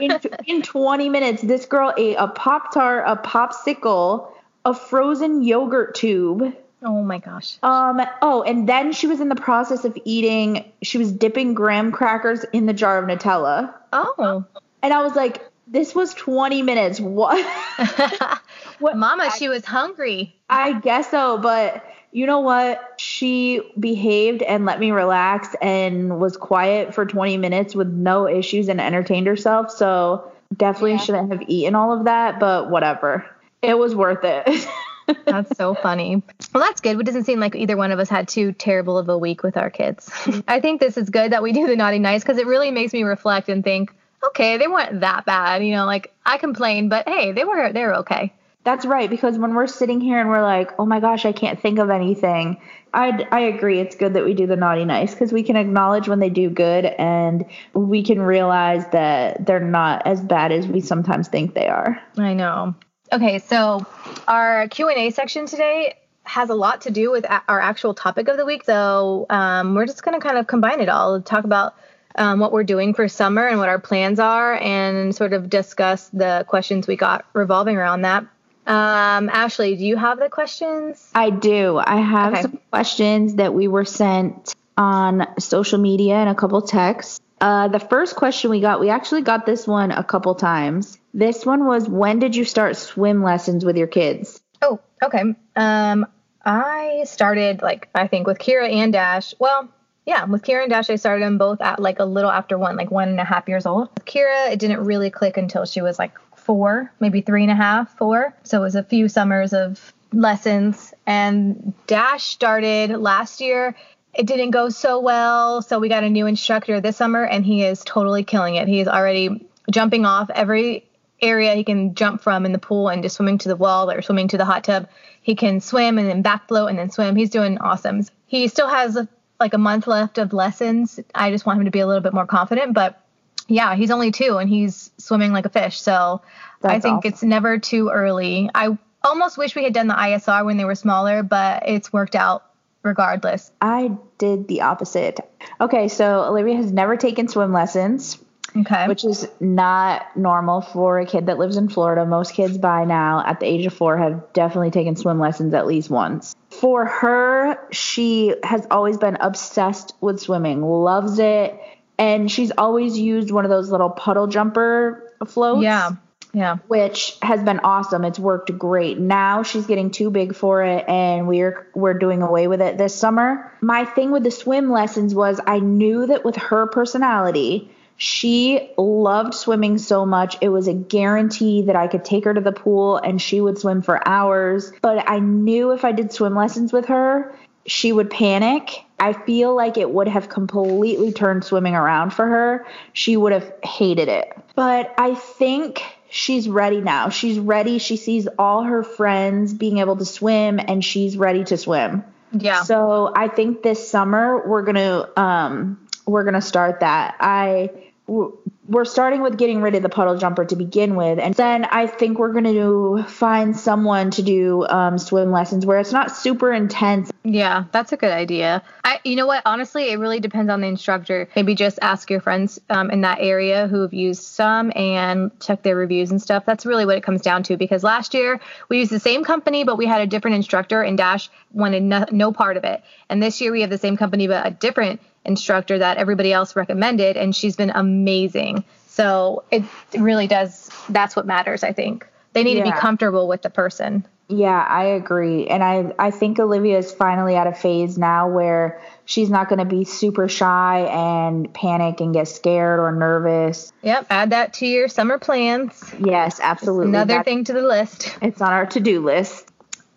[0.00, 4.30] In, in 20 minutes, this girl ate a Pop Tart, a popsicle,
[4.64, 6.54] a frozen yogurt tube.
[6.82, 7.58] Oh my gosh.
[7.62, 11.92] Um, oh, and then she was in the process of eating, she was dipping graham
[11.92, 13.74] crackers in the jar of Nutella.
[13.92, 14.44] Oh.
[14.82, 17.00] And I was like, this was 20 minutes.
[17.00, 17.44] What?
[18.78, 20.36] What- Mama, she was hungry.
[20.48, 22.94] I guess so, but you know what?
[22.98, 28.68] She behaved and let me relax and was quiet for 20 minutes with no issues
[28.68, 29.70] and entertained herself.
[29.70, 30.96] So definitely Yeah.
[30.98, 33.26] shouldn't have eaten all of that, but whatever.
[33.62, 34.66] It was worth it.
[35.24, 36.22] That's so funny.
[36.52, 37.00] Well, that's good.
[37.00, 39.56] It doesn't seem like either one of us had too terrible of a week with
[39.56, 40.10] our kids.
[40.48, 42.92] I think this is good that we do the naughty nice because it really makes
[42.92, 43.90] me reflect and think,
[44.22, 45.64] okay, they weren't that bad.
[45.64, 48.34] You know, like I complained, but hey, they were they were okay.
[48.68, 51.58] That's right, because when we're sitting here and we're like, oh my gosh, I can't
[51.58, 52.60] think of anything,
[52.92, 53.80] I, I agree.
[53.80, 56.50] It's good that we do the naughty nice because we can acknowledge when they do
[56.50, 61.66] good and we can realize that they're not as bad as we sometimes think they
[61.66, 61.98] are.
[62.18, 62.74] I know.
[63.10, 63.86] Okay, so
[64.28, 67.94] our Q and A section today has a lot to do with a- our actual
[67.94, 68.64] topic of the week.
[68.64, 71.74] So um, we're just going to kind of combine it all, talk about
[72.16, 76.10] um, what we're doing for summer and what our plans are, and sort of discuss
[76.10, 78.26] the questions we got revolving around that.
[78.68, 81.10] Um, Ashley, do you have the questions?
[81.14, 81.78] I do.
[81.78, 82.42] I have Okay.
[82.42, 87.18] some questions that we were sent on social media and a couple texts.
[87.40, 90.98] Uh, the first question we got, we actually got this one a couple times.
[91.14, 94.40] This one was, when did you start swim lessons with your kids?
[94.60, 95.22] Oh, okay.
[95.56, 96.06] Um,
[96.44, 99.34] I started like I think with Kira and Dash.
[99.38, 99.68] Well,
[100.06, 102.76] yeah, with Kira and Dash, I started them both at like a little after one,
[102.76, 103.88] like one and a half years old.
[103.94, 106.12] With Kira, it didn't really click until she was like
[106.48, 108.34] four, maybe three and a half, four.
[108.42, 110.94] So it was a few summers of lessons.
[111.06, 113.76] And Dash started last year.
[114.14, 117.62] It didn't go so well, so we got a new instructor this summer, and he
[117.64, 118.66] is totally killing it.
[118.66, 120.88] He is already jumping off every
[121.20, 124.00] area he can jump from in the pool and just swimming to the wall or
[124.00, 124.88] swimming to the hot tub.
[125.20, 127.14] He can swim and then back float and then swim.
[127.14, 128.00] He's doing awesome.
[128.26, 128.96] He still has
[129.38, 130.98] like a month left of lessons.
[131.14, 133.04] I just want him to be a little bit more confident, but
[133.48, 135.80] yeah, he's only two and he's swimming like a fish.
[135.80, 136.22] So
[136.62, 137.08] I think awesome.
[137.12, 138.50] it's never too early.
[138.54, 142.14] I almost wish we had done the ISR when they were smaller, but it's worked
[142.14, 142.44] out
[142.82, 143.50] regardless.
[143.60, 145.20] I did the opposite.
[145.60, 148.18] Okay, so Olivia has never taken swim lessons,
[148.56, 148.86] Okay.
[148.86, 152.04] which is not normal for a kid that lives in Florida.
[152.06, 155.66] Most kids by now, at the age of four, have definitely taken swim lessons at
[155.66, 156.34] least once.
[156.50, 161.60] For her, she has always been obsessed with swimming, loves it,
[161.98, 165.90] and she's always used one of those little puddle jumper floats yeah.
[166.32, 166.58] Yeah.
[166.68, 168.04] which has been awesome.
[168.04, 168.98] It's worked great.
[168.98, 172.94] Now she's getting too big for it and we're we're doing away with it this
[172.94, 173.50] summer.
[173.60, 179.34] My thing with the swim lessons was I knew that with her personality, she loved
[179.34, 180.36] swimming so much.
[180.40, 183.58] It was a guarantee that I could take her to the pool and she would
[183.58, 184.72] swim for hours.
[184.80, 188.84] But I knew if I did swim lessons with her, she would panic.
[189.00, 192.66] I feel like it would have completely turned swimming around for her.
[192.92, 194.36] She would have hated it.
[194.54, 197.08] But I think she's ready now.
[197.10, 197.78] She's ready.
[197.78, 202.04] She sees all her friends being able to swim and she's ready to swim.
[202.32, 202.62] Yeah.
[202.62, 207.16] So I think this summer we're going to um we're going to start that.
[207.20, 207.70] I
[208.06, 208.36] w-
[208.68, 211.86] we're starting with getting rid of the puddle jumper to begin with, and then I
[211.86, 216.52] think we're going to find someone to do um, swim lessons where it's not super
[216.52, 217.10] intense.
[217.24, 218.62] Yeah, that's a good idea.
[218.84, 219.42] I, you know what?
[219.46, 221.28] Honestly, it really depends on the instructor.
[221.34, 225.62] Maybe just ask your friends um, in that area who have used some and check
[225.62, 226.44] their reviews and stuff.
[226.44, 227.56] That's really what it comes down to.
[227.56, 230.98] Because last year we used the same company, but we had a different instructor, and
[230.98, 232.82] Dash wanted no, no part of it.
[233.08, 236.56] And this year we have the same company, but a different instructor that everybody else
[236.56, 238.64] recommended, and she's been amazing.
[238.86, 239.62] So it
[239.98, 240.70] really does.
[240.88, 241.62] That's what matters.
[241.62, 244.06] I think they need to be comfortable with the person.
[244.30, 245.46] Yeah, I agree.
[245.46, 249.58] And I I think Olivia is finally at a phase now where she's not going
[249.60, 253.72] to be super shy and panic and get scared or nervous.
[253.82, 255.94] Yep, add that to your summer plans.
[255.98, 256.88] Yes, absolutely.
[256.88, 258.18] Another That's- thing to the list.
[258.20, 259.47] It's on our to-do list.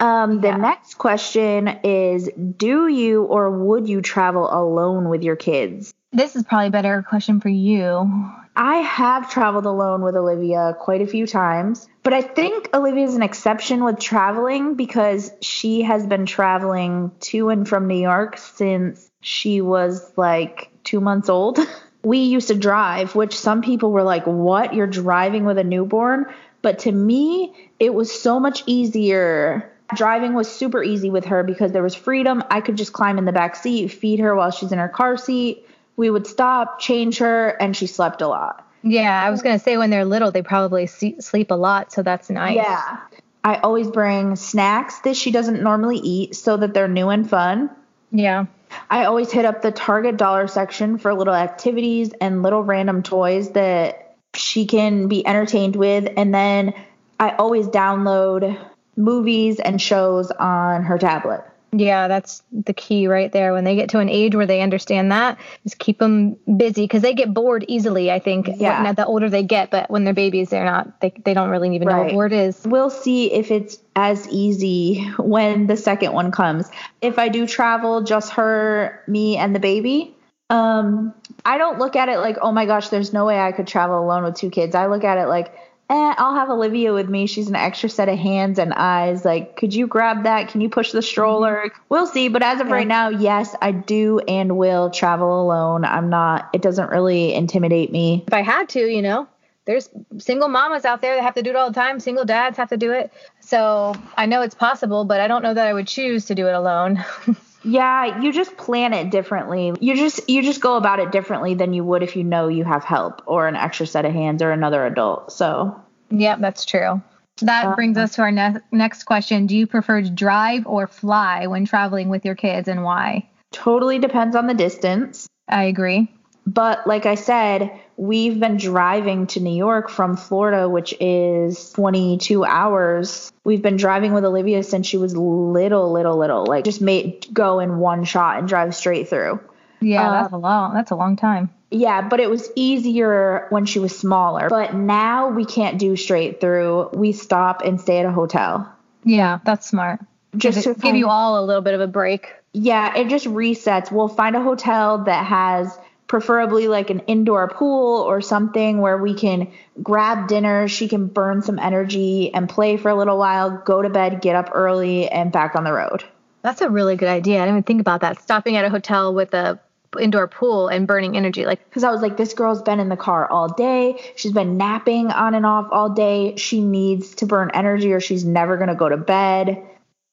[0.01, 0.57] Um, the Yeah.
[0.57, 5.93] next question is do you or would you travel alone with your kids?
[6.11, 8.09] This is probably a better question for you.
[8.55, 13.15] I have traveled alone with Olivia quite a few times, but I think Olivia is
[13.15, 19.09] an exception with traveling because she has been traveling to and from New York since
[19.21, 21.59] she was like two months old.
[22.03, 24.73] We used to drive, which some people were like, What?
[24.73, 26.25] You're driving with a newborn?
[26.63, 29.70] But to me, it was so much easier.
[29.95, 32.43] Driving was super easy with her because there was freedom.
[32.49, 35.17] I could just climb in the back seat, feed her while she's in her car
[35.17, 35.67] seat.
[35.97, 38.67] We would stop, change her, and she slept a lot.
[38.84, 42.30] Yeah, I was gonna say when they're little, they probably sleep a lot, so that's
[42.30, 42.56] nice.
[42.56, 42.97] Yeah.
[43.43, 47.69] I always bring snacks that she doesn't normally eat so that they're new and fun.
[48.12, 48.45] Yeah.
[48.89, 53.51] I always hit up the Target dollar section for little activities and little random toys
[53.51, 56.08] that she can be entertained with.
[56.15, 56.73] And then
[57.19, 58.58] I always download
[59.01, 61.43] movies and shows on her tablet.
[61.73, 63.53] Yeah, that's the key right there.
[63.53, 67.01] When they get to an age where they understand that, just keep them busy because
[67.01, 68.11] they get bored easily.
[68.11, 68.49] I think.
[68.57, 68.83] Yeah.
[68.83, 70.99] When, the older they get, but when they're babies, they're not.
[70.99, 72.61] They they don't really even know what bored is.
[72.65, 76.69] We'll see if it's as easy when the second one comes.
[77.01, 80.17] If I do travel, just her, me, and the baby.
[80.49, 81.13] Um,
[81.45, 84.03] I don't look at it like, oh my gosh, there's no way I could travel
[84.03, 84.75] alone with two kids.
[84.75, 85.55] I look at it like,
[85.91, 87.27] eh, I'll have Olivia with me.
[87.27, 89.25] She's an extra set of hands and eyes.
[89.25, 90.47] Like, could you grab that?
[90.47, 91.69] Can you push the stroller?
[91.89, 92.30] We'll see.
[92.30, 95.84] But as of right now, yes, I do and will travel alone.
[95.84, 98.23] I'm not, it doesn't really intimidate me.
[98.25, 99.27] If I had to, you know,
[99.65, 101.99] there's single mamas out there that have to do it all the time.
[101.99, 103.12] Single dads have to do it.
[103.41, 106.47] So I know it's possible, but I don't know that I would choose to do
[106.47, 107.04] it alone.
[107.63, 109.74] Yeah, you just plan it differently.
[109.80, 112.63] You just you just go about it differently than you would if you know you
[112.63, 115.32] have help or an extra set of hands or another adult.
[115.32, 117.02] So, yeah, that's true.
[117.41, 119.47] That Uh, brings us to our ne- next question.
[119.47, 123.28] Do you prefer to drive or fly when traveling with your kids and why?
[123.52, 125.28] totally depends on the distance.
[125.50, 126.10] I agree.
[126.47, 132.43] But like I said, we've been driving to New York from Florida, which is 22
[132.43, 133.32] hours.
[133.43, 136.45] We've been driving with Olivia since she was little, little, little.
[136.45, 139.39] Like just made go in one shot and drive straight through.
[139.82, 141.49] Yeah, Uh, that's a long that's a long time.
[141.69, 144.49] Yeah, but it was easier when she was smaller.
[144.49, 146.89] But now we can't do straight through.
[146.94, 148.69] We stop and stay at a hotel.
[149.04, 150.02] Yeah, that's smart.
[150.35, 152.33] Just to give you all a little bit of a break.
[152.54, 153.92] Yeah, it just resets.
[153.92, 155.77] We'll find a hotel that has
[156.12, 159.49] preferably like an indoor pool or something where we can
[159.81, 160.67] grab dinner.
[160.67, 164.35] She can burn some energy and play for a little while, go to bed, get
[164.35, 166.03] up early, and back on the road.
[166.41, 167.37] That's a really good idea.
[167.37, 168.21] I didn't even think about that.
[168.21, 169.57] Stopping at a hotel with a
[170.01, 171.45] indoor pool and burning energy.
[171.45, 173.97] Like Because I was like, this girl's been in the car all day.
[174.17, 176.35] She's been napping on and off all day.
[176.35, 179.63] She needs to burn energy or she's never going to go to bed.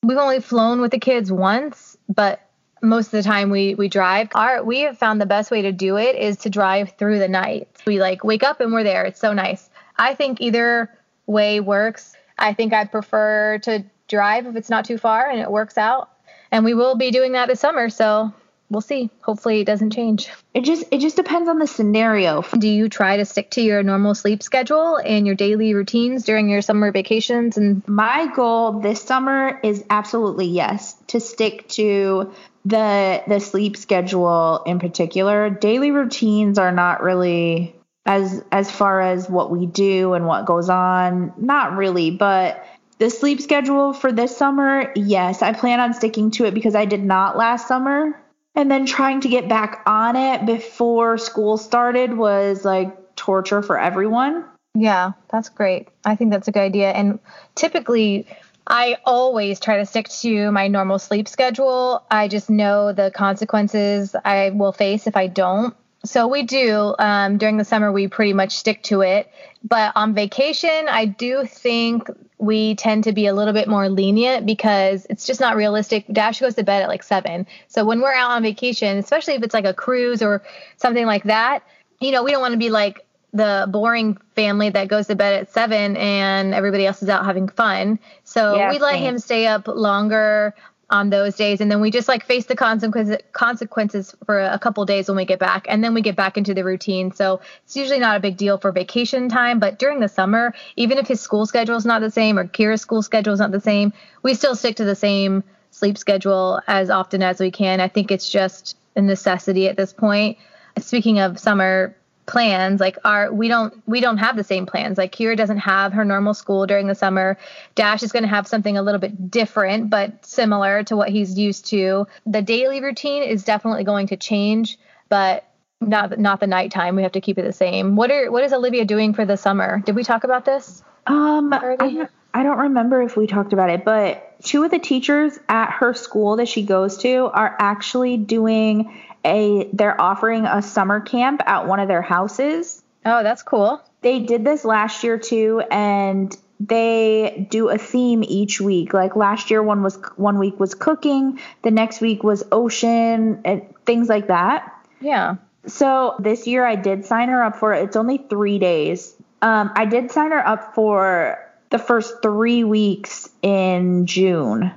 [0.05, 2.48] we've only flown with the kids once, but
[2.83, 4.29] most of the time we we drive.
[4.35, 7.29] Our we have found the best way to do it is to drive through the
[7.29, 7.69] night.
[7.87, 9.05] We like wake up and we're there.
[9.05, 9.69] It's so nice.
[9.97, 10.91] I think either
[11.27, 12.15] way works.
[12.39, 16.11] I think I'd prefer to drive if it's not too far and it works out.
[16.51, 18.33] And we will be doing that this summer, so
[18.71, 19.11] we'll see.
[19.23, 20.31] Hopefully it doesn't change.
[20.55, 22.43] It just it just depends on the scenario.
[22.43, 26.49] Do you try to stick to your normal sleep schedule and your daily routines during
[26.49, 32.33] your summer vacations and My goal this summer is absolutely yes, to stick to
[32.65, 35.51] the the sleep schedule in particular.
[35.51, 37.75] Daily routines are not really
[38.07, 42.65] as as far as what we do and what goes on, not really, but
[42.99, 46.85] the sleep schedule for this summer, yes, I plan on sticking to it because I
[46.85, 48.21] did not last summer.
[48.55, 53.79] And then trying to get back on it before school started was like torture for
[53.79, 54.45] everyone.
[54.75, 55.89] Yeah, that's great.
[56.05, 56.91] I think that's a good idea.
[56.91, 57.21] And
[57.55, 58.27] typically,
[58.69, 62.05] I always try to stick to my normal sleep schedule.
[62.11, 65.75] I just know the consequences I will face if I don't.
[66.05, 66.95] So we do.
[66.99, 69.31] Um, during the summer, we pretty much stick to it.
[69.65, 74.47] But on vacation, I do think we tend to be a little bit more lenient
[74.47, 76.07] because it's just not realistic.
[76.13, 77.47] Dash goes to bed at like seven.
[77.67, 80.43] So when we're out on vacation, especially if it's like a cruise or
[80.77, 81.65] something like that,
[82.01, 85.35] you know, we don't want to be like the boring family that goes to bed
[85.35, 87.99] at seven and everybody else is out having fun.
[88.25, 89.05] So Yeah, we let same.
[89.05, 90.55] him stay up longer
[90.91, 94.83] on those days and then we just like face the consequences consequences for a couple
[94.87, 97.77] days when we get back and then we get back into the routine so it's
[97.77, 101.21] usually not a big deal for vacation time but during the summer even if his
[101.21, 104.33] school schedule is not the same or kira's school schedule is not the same we
[104.33, 108.31] still stick to the same sleep schedule as often as we can i think it's
[108.31, 110.39] just a necessity at this point
[110.79, 111.95] speaking of summer
[112.29, 114.97] plans like our we don't we don't have the same plans.
[114.99, 117.37] Like kira doesn't have her normal school during the summer.
[117.75, 121.37] Dash is going to have something a little bit different but similar to what he's
[121.37, 122.07] used to.
[122.27, 125.45] The daily routine is definitely going to change but
[125.81, 126.95] not not the nighttime.
[126.97, 127.97] We have to keep it the same.
[127.97, 129.81] What are what is olivia doing for the summer?
[129.85, 130.83] Did we talk about this?
[131.07, 131.95] Um, I, Already?
[131.97, 135.71] don't- I don't remember if we talked about it, but two of the teachers at
[135.71, 138.95] her school that she goes to are actually doing
[139.25, 142.83] a, they're offering a summer camp at one of their houses.
[143.05, 148.61] oh that's cool They did this last year too, and they do a theme each
[148.61, 148.93] week.
[148.93, 153.63] Like last year, one was one week was cooking, the next week was ocean, and
[153.87, 154.73] things like that.
[155.01, 157.85] yeah So this year I did sign her up for it.
[157.85, 159.15] It's only three days.
[159.43, 161.39] Um, I did sign her up for
[161.71, 164.73] the first three weeks in June.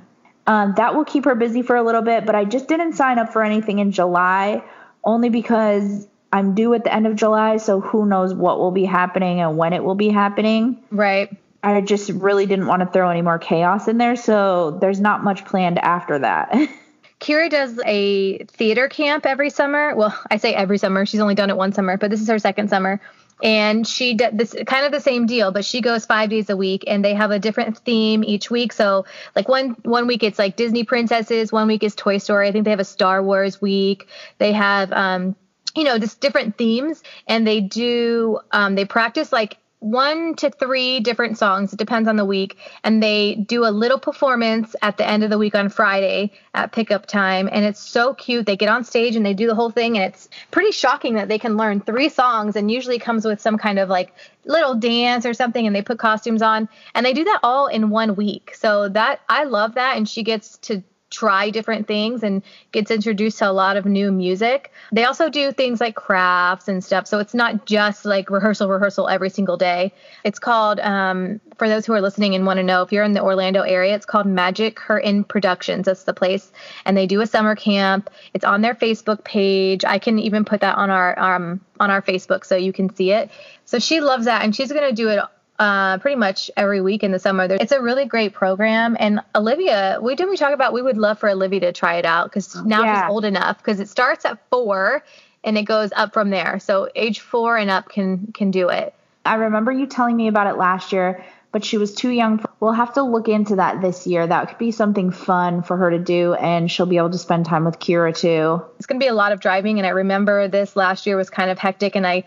[0.46, 3.18] Um, that will keep her busy for a little bit, but I just didn't sign
[3.18, 4.62] up for anything in July
[5.04, 7.58] only because I'm due at the end of July.
[7.58, 10.82] So who knows what will be happening and when it will be happening.
[10.90, 11.30] right
[11.62, 14.16] I just really didn't want to throw any more chaos in there.
[14.16, 16.52] So there's not much planned after that.
[17.20, 19.94] Kira does a theater camp every summer.
[19.94, 21.06] Well, I say every summer.
[21.06, 23.00] She's only done it one summer, but this is her second summer.
[23.42, 26.56] And she did this kind of the same deal, but she goes five days a
[26.56, 28.72] week, and they have a different theme each week.
[28.72, 32.48] So, like one one week it's like Disney princesses, one week is Toy Story.
[32.48, 34.08] I think they have a Star Wars week.
[34.38, 35.34] They have um,
[35.74, 41.00] you know, just different themes, and they do um, they practice like one to three
[41.00, 41.72] different songs.
[41.72, 42.56] It depends on the week.
[42.84, 46.70] And they do a little performance at the end of the week on Friday at
[46.70, 47.48] pickup time.
[47.50, 48.46] And it's so cute.
[48.46, 49.96] They get on stage and they do the whole thing.
[49.96, 53.58] And it's pretty shocking that they can learn three songs and usually comes with some
[53.58, 54.14] kind of like
[54.44, 55.66] little dance or something.
[55.66, 56.68] And they put costumes on.
[56.94, 58.54] And they do that all in one week.
[58.54, 59.96] So that I love that.
[59.96, 62.42] And she gets to try different things and
[62.72, 64.72] gets introduced to a lot of new music.
[64.90, 67.06] They also do things like crafts and stuff.
[67.06, 69.92] So it's not just like rehearsal, rehearsal every single day.
[70.24, 73.12] It's called, um, for those who are listening and want to know, if you're in
[73.12, 75.86] the Orlando area, it's called Magic Curtain Productions.
[75.86, 76.50] That's the place.
[76.86, 78.10] And they do a summer camp.
[78.34, 79.84] It's on their Facebook page.
[79.84, 83.12] I can even put that on our um, on our Facebook so you can see
[83.12, 83.30] it.
[83.64, 85.20] So she loves that and she's going to do it
[85.58, 87.46] uh, pretty much every week in the summer.
[87.50, 88.96] It's a really great program.
[88.98, 92.04] And Olivia, we didn't we talk about we would love for Olivia to try it
[92.04, 93.02] out because now Yeah.
[93.06, 95.04] she's old enough because it starts at four
[95.44, 96.58] and it goes up from there.
[96.58, 98.94] So age four and up can can do it.
[99.24, 102.38] I remember you telling me about it last year, but she was too young.
[102.38, 104.26] For, we'll have to look into that this year.
[104.26, 107.46] That could be something fun for her to do, and she'll be able to spend
[107.46, 108.64] time with Kira too.
[108.78, 109.78] It's going to be a lot of driving.
[109.78, 111.94] And I remember this last year was kind of hectic.
[111.94, 112.24] And I,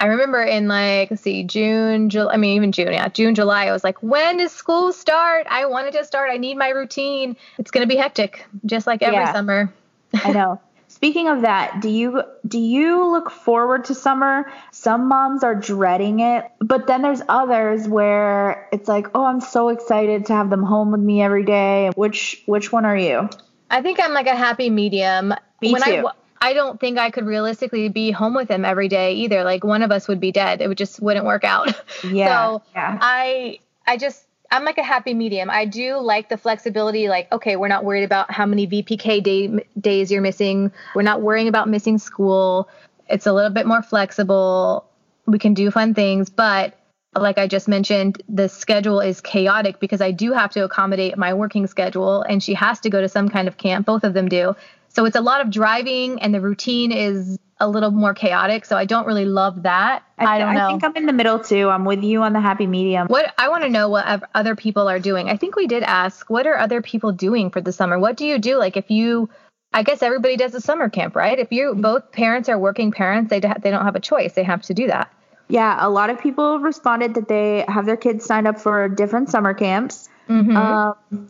[0.00, 3.66] I remember in like, let's see, June, July, I mean, even June, yeah, June, July,
[3.66, 5.46] I was like, when does school start?
[5.50, 6.30] I wanted to start.
[6.30, 7.36] I need my routine.
[7.58, 9.32] It's going to be hectic, just like every Yeah.
[9.32, 9.72] summer.
[10.14, 10.60] I know.
[10.88, 14.50] Speaking of that, do you do you look forward to summer?
[14.70, 19.70] Some moms are dreading it, but then there's others where it's like, "Oh, I'm so
[19.70, 23.28] excited to have them home with me every day." Which which one are you?
[23.70, 25.34] I think I'm like a happy medium.
[25.60, 26.06] Me when too.
[26.06, 29.44] I, I don't think I could realistically be home with him every day either.
[29.44, 30.60] Like one of us would be dead.
[30.60, 31.74] It would just wouldn't work out.
[32.04, 32.98] Yeah, so yeah.
[33.00, 35.50] I I just I'm like a happy medium.
[35.50, 37.08] I do like the flexibility.
[37.08, 40.70] Like, okay, we're not worried about how many VPK day, days you're missing.
[40.94, 42.68] We're not worrying about missing school.
[43.08, 44.86] It's a little bit more flexible.
[45.26, 46.78] We can do fun things, but
[47.16, 51.34] like I just mentioned, the schedule is chaotic because I do have to accommodate my
[51.34, 53.86] working schedule and she has to go to some kind of camp.
[53.86, 54.54] Both of them do.
[54.94, 58.64] So it's a lot of driving and the routine is a little more chaotic.
[58.64, 60.04] So I don't really love that.
[60.18, 60.66] I, don't know.
[60.66, 61.68] I think I'm in the middle too.
[61.68, 63.08] I'm with you on the happy medium.
[63.08, 65.28] what I want to know what other people are doing.
[65.28, 67.98] I think we did ask, what are other people doing for the summer?
[67.98, 68.56] What do you do?
[68.56, 69.28] Like if you,
[69.72, 71.38] I guess everybody does a summer camp, right?
[71.38, 74.34] If you both parents are working parents, they they don't have a choice.
[74.34, 75.12] They have to do that.
[75.48, 79.30] Yeah, a lot of people responded that they have their kids signed up for different
[79.30, 80.08] summer camps.
[80.28, 80.56] Mhm.
[80.56, 81.28] Um,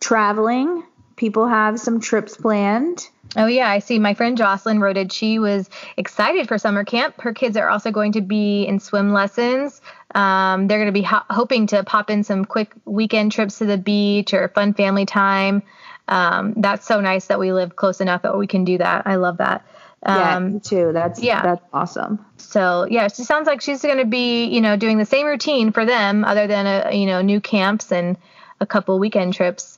[0.00, 0.82] traveling,
[1.24, 3.08] people have some trips planned.
[3.34, 3.98] Oh yeah, I see.
[3.98, 5.10] My friend Jocelyn wrote it.
[5.10, 7.18] She was excited for summer camp.
[7.22, 9.80] Her kids are also going to be in swim lessons.
[10.14, 13.64] Um, they're going to be ho- hoping to pop in some quick weekend trips to
[13.64, 15.62] the beach or fun family time.
[16.08, 19.06] Um, that's so nice that we live close enough that we can do that.
[19.06, 19.64] I love that.
[20.06, 20.90] Yeah, Um, me too.
[20.92, 21.40] That's yeah.
[21.40, 22.22] that's awesome.
[22.36, 25.72] so yeah, she sounds like she's going to be, you know, doing the same routine
[25.72, 28.18] for them, other than a, you know, new camps and
[28.60, 29.73] a couple weekend trips.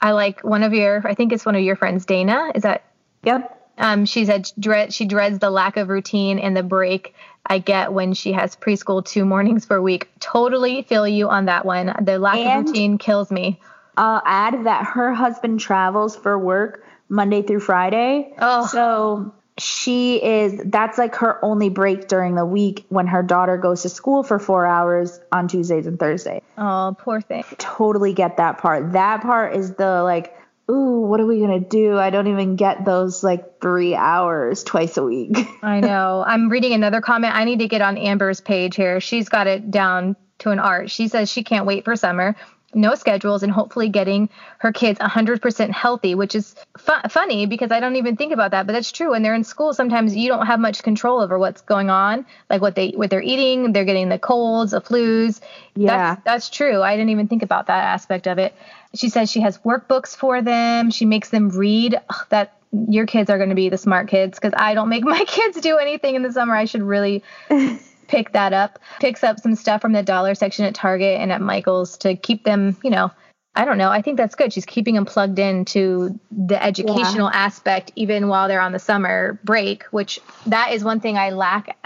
[0.00, 2.52] I like one of your, I think it's one of your friends, Dana.
[2.54, 2.84] Is that
[3.24, 3.72] Yep.
[3.78, 7.92] um, she said dread, she dreads the lack of routine and the break I get
[7.92, 10.08] when she has preschool two mornings per week.
[10.20, 11.94] Totally feel you on that one.
[12.02, 13.60] The lack And- of routine kills me.
[13.96, 18.32] I'll add that her husband travels for work Monday through Friday.
[18.38, 18.64] Oh.
[18.66, 23.82] So she is that's like her only break during the week when her daughter goes
[23.82, 26.42] to school for 4 hours on Tuesdays and Thursdays.
[26.56, 27.44] Oh, poor thing.
[27.58, 28.92] Totally get that part.
[28.92, 30.36] That part is the like
[30.70, 31.98] ooh, what are we going to do?
[31.98, 35.36] I don't even get those like 3 hours twice a week.
[35.62, 36.22] I know.
[36.24, 37.34] I'm reading another comment.
[37.34, 39.00] I need to get on Amber's page here.
[39.00, 40.90] She's got it down to an art.
[40.90, 42.36] She says she can't wait for summer.
[42.72, 47.80] No schedules and hopefully getting her kids 100% healthy, which is fu- funny because I
[47.80, 49.10] don't even think about that, but that's true.
[49.10, 52.60] When they're in school, sometimes you don't have much control over what's going on, like
[52.60, 53.72] what they what they're eating.
[53.72, 55.40] They're getting the colds, the flus.
[55.74, 56.14] Yeah.
[56.14, 56.82] that's, that's true.
[56.82, 58.54] I didn't even think about that aspect of it.
[58.94, 60.90] She says she has workbooks for them.
[60.90, 61.94] She makes them read.
[62.08, 62.56] Ugh, that
[62.88, 65.60] your kids are going to be the smart kids because I don't make my kids
[65.60, 66.54] do anything in the summer.
[66.54, 67.22] I should really
[68.10, 68.78] pick that up.
[68.98, 72.44] Picks up some stuff from the dollar section at Target and at Michael's to keep
[72.44, 73.10] them, you know,
[73.54, 73.90] I don't know.
[73.90, 74.52] I think that's good.
[74.52, 79.84] She's keeping them plugged into the educational aspect even while they're on the summer break,
[79.84, 81.76] which that is one thing I lack.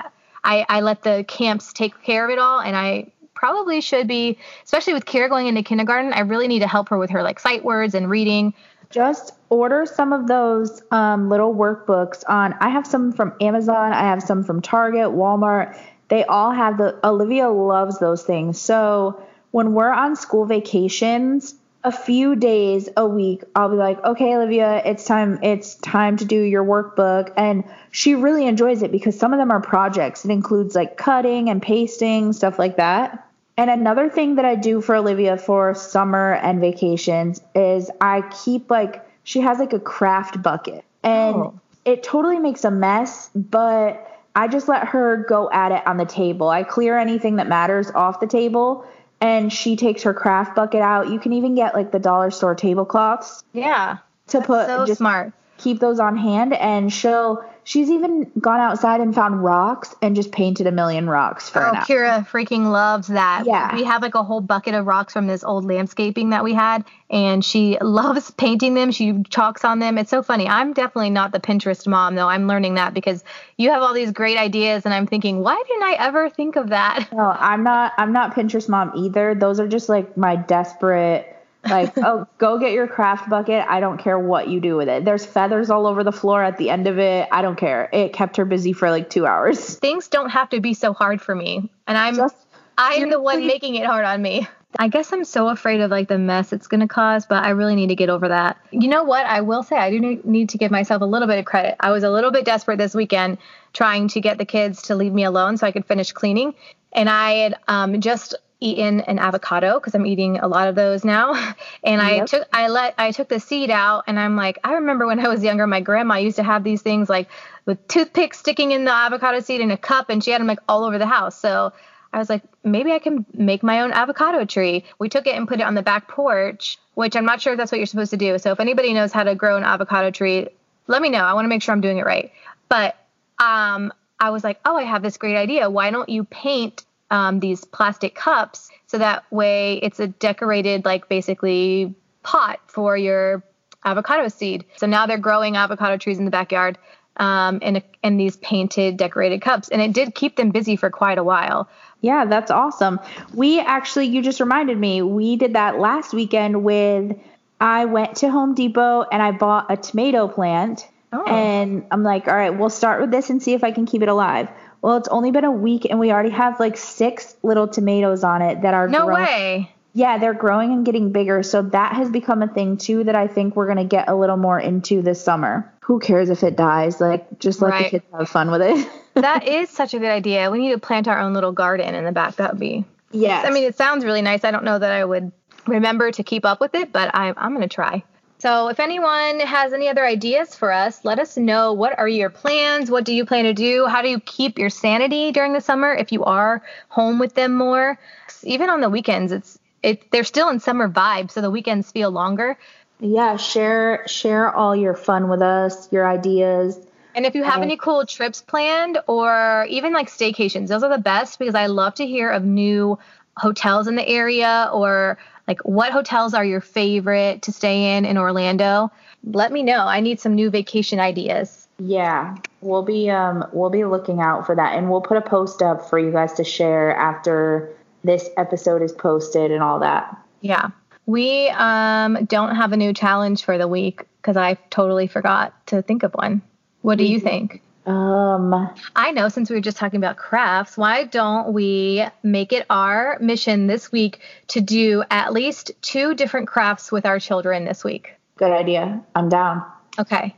[0.45, 4.39] I, I let the camps take care of it all and I probably should be,
[4.65, 7.41] especially with Kira going into kindergarten, I really need to help her with her like
[7.41, 8.55] sight words and reading.
[8.91, 14.03] just order some of those um, little workbooks on i have some from amazon i
[14.03, 15.77] have some from target walmart
[16.09, 18.61] they all have the olivia loves those things.
[18.61, 21.55] So when we're on school vacations
[21.87, 26.25] a few days a week i'll be like okay olivia it's time it's time to
[26.25, 27.33] do your workbook.
[27.37, 30.25] And she really enjoys it because some of them are projects.
[30.25, 33.29] It includes like cutting and pasting stuff like that.
[33.57, 38.71] And another thing that I do for Olivia for summer and vacations is I keep
[38.71, 40.85] like she has like a craft bucket.
[41.03, 41.61] And Oh.
[41.85, 46.05] it totally makes a mess, but I just let her go at it on the
[46.05, 46.49] table.
[46.49, 48.85] I clear anything that matters off the table
[49.21, 51.09] and she takes her craft bucket out.
[51.09, 53.99] You can even get like the dollar store tablecloths Yeah.
[54.29, 55.33] to put So just smart.
[55.59, 60.31] keep those on hand and she'll she's even gone outside and found rocks and just
[60.33, 61.85] painted a million rocks for Oh, an hour.
[61.85, 63.45] Kira freaking loves that.
[63.47, 63.75] Yeah.
[63.75, 66.85] We have like a whole bucket of rocks from this old landscaping that we had,
[67.11, 68.91] and she loves painting them.
[68.93, 69.99] She chalks on them.
[69.99, 70.47] It's so funny.
[70.47, 72.29] I'm definitely not the Pinterest mom, though.
[72.29, 73.25] I'm learning that because
[73.57, 76.69] you have all these great ideas, and I'm thinking, why didn't I ever think of
[76.69, 77.09] that?
[77.13, 77.93] No, I'm not.
[77.97, 79.35] I'm not Pinterest mom either.
[79.35, 81.34] Those are just like my desperate,
[81.67, 83.65] like, oh, go get your craft bucket.
[83.69, 85.05] I don't care what you do with it.
[85.05, 87.29] There's feathers all over the floor at the end of it.
[87.31, 87.89] I don't care.
[87.93, 89.75] It kept her busy for like two hours.
[89.79, 92.37] Things don't have to be so hard for me, and I'm Just
[92.77, 94.49] I'm the one making it hard on me.
[94.79, 97.51] I guess I'm so afraid of like the mess it's going to cause, but I
[97.51, 98.57] really need to get over that.
[98.73, 99.25] You know what?
[99.25, 101.77] I will say I do need to give myself a little bit of credit.
[101.79, 103.39] I was a little bit desperate this weekend
[103.73, 106.55] trying to get the kids to leave me alone so I could finish cleaning.
[106.93, 111.05] And I had um, just eaten an avocado because I'm eating a lot of those
[111.05, 111.35] now.
[111.83, 115.07] And I took I let I took the seed out and I'm like, I remember
[115.07, 117.29] when I was younger, my grandma used to have these things like
[117.67, 120.61] with toothpicks sticking in the avocado seed in a cup and she had them like
[120.67, 121.39] all over the house.
[121.39, 121.75] So
[122.15, 124.85] I was like, maybe I can make my own avocado tree.
[124.99, 127.57] We took it and put it on the back porch, which I'm not sure if
[127.59, 128.39] that's what you're supposed to do.
[128.39, 130.49] So if anybody knows how to grow an avocado tree,
[130.87, 131.25] let me know.
[131.25, 132.33] I want to make sure I'm doing it right.
[132.69, 132.97] But
[133.39, 135.69] um, I was like, oh, I have this great idea.
[135.69, 136.85] Why don't you paint
[137.15, 141.95] um, these plastic cups so that way it's a decorated, like basically
[142.25, 143.45] pot for your
[143.85, 144.65] avocado seed.
[144.77, 146.77] So now they're growing avocado trees in the backyard
[147.19, 149.69] um, in, a, in these painted, decorated cups.
[149.69, 151.69] And it did keep them busy for quite a while.
[152.01, 152.99] Yeah, that's awesome.
[153.33, 157.17] We actually, you just reminded me, we did that last weekend with,
[157.61, 160.89] I went to Home Depot and I bought a tomato plant.
[161.13, 161.25] Oh.
[161.27, 164.03] And I'm like, all right, we'll start with this and see if I can keep
[164.03, 164.49] it alive.
[164.85, 168.43] Well, it's only been a week and we already have like six little tomatoes on
[168.43, 169.25] it that are no growing.
[169.25, 169.75] way.
[169.95, 171.43] Yeah, they're growing and getting bigger.
[171.43, 174.15] So that has become a thing too that I think we're going to get a
[174.15, 175.73] little more into this summer.
[175.81, 177.01] Who cares if it dies?
[177.01, 177.85] Like, just let right.
[177.85, 178.87] the kids have fun with it.
[179.15, 180.51] that is such a good idea.
[180.51, 182.37] We need to plant our own little garden in the back.
[182.37, 182.85] That would be.
[183.11, 183.47] Yes.
[183.47, 184.45] I mean, it sounds really nice.
[184.45, 185.33] I don't know that I would
[185.67, 188.05] remember to keep up with it, but I, I'm going to try.
[188.45, 191.73] So, if anyone has any other ideas for us, let us know.
[191.73, 192.91] What are your plans?
[192.91, 193.87] What do you plan to do?
[193.87, 197.55] How do you keep your sanity during the summer if you are home with them
[197.55, 197.99] more?
[198.43, 202.11] Even on the weekends, it's it, they're still in summer vibes, so the weekends feel
[202.11, 202.59] longer.
[203.01, 206.79] Yeah, share share all your fun with us, your ideas.
[207.15, 211.03] And if you have any cool trips planned or even like staycations, those are the
[211.03, 212.99] best because I love to hear of new
[213.39, 215.17] hotels in the area or
[215.47, 218.91] like what hotels are your favorite to stay in in Orlando.
[219.25, 219.87] Let me know.
[219.87, 221.67] I need some new vacation ideas.
[221.79, 225.63] Yeah, we'll be um we'll be looking out for that and we'll put a post
[225.63, 227.75] up for you guys to share after
[228.05, 230.17] this episode is posted and all that.
[230.41, 230.71] Yeah.
[231.07, 235.83] We um, don't have a new challenge for the week because I totally forgot to
[235.83, 236.41] think of one.
[236.83, 237.63] What do you think?
[237.87, 242.67] Um, I know since we were just talking about crafts, why don't we make it
[242.71, 247.85] our mission this week to do at least two different crafts with our children this
[247.85, 248.15] week?
[248.37, 249.03] Good idea.
[249.15, 249.65] I'm down.
[249.99, 250.35] Okay.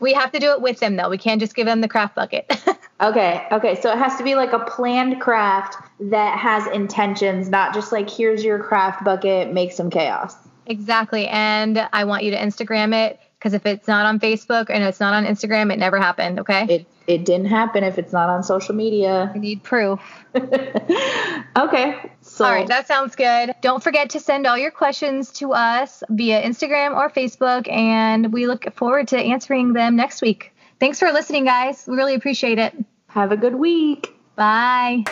[0.00, 1.10] We have to do it with them though.
[1.10, 2.50] We can't just give them the craft bucket.
[3.00, 3.46] okay.
[3.52, 3.80] Okay.
[3.80, 8.08] So it has to be like a planned craft that has intentions, not just like
[8.08, 10.34] here's your craft bucket, make some chaos.
[10.66, 11.26] Exactly.
[11.28, 15.00] And I want you to Instagram it because if it's not on Facebook and it's
[15.00, 16.40] not on Instagram, it never happened.
[16.40, 16.66] Okay.
[16.68, 19.32] It it didn't happen if it's not on social media.
[19.34, 20.00] I need proof.
[20.34, 22.10] okay.
[22.20, 22.44] So.
[22.44, 23.54] All right, that sounds good.
[23.62, 28.46] Don't forget to send all your questions to us via Instagram or Facebook, and we
[28.46, 30.52] look forward to answering them next week.
[30.80, 31.84] Thanks for listening, guys.
[31.88, 32.74] We really appreciate it.
[33.08, 34.14] Have a good week.
[34.36, 35.04] Bye.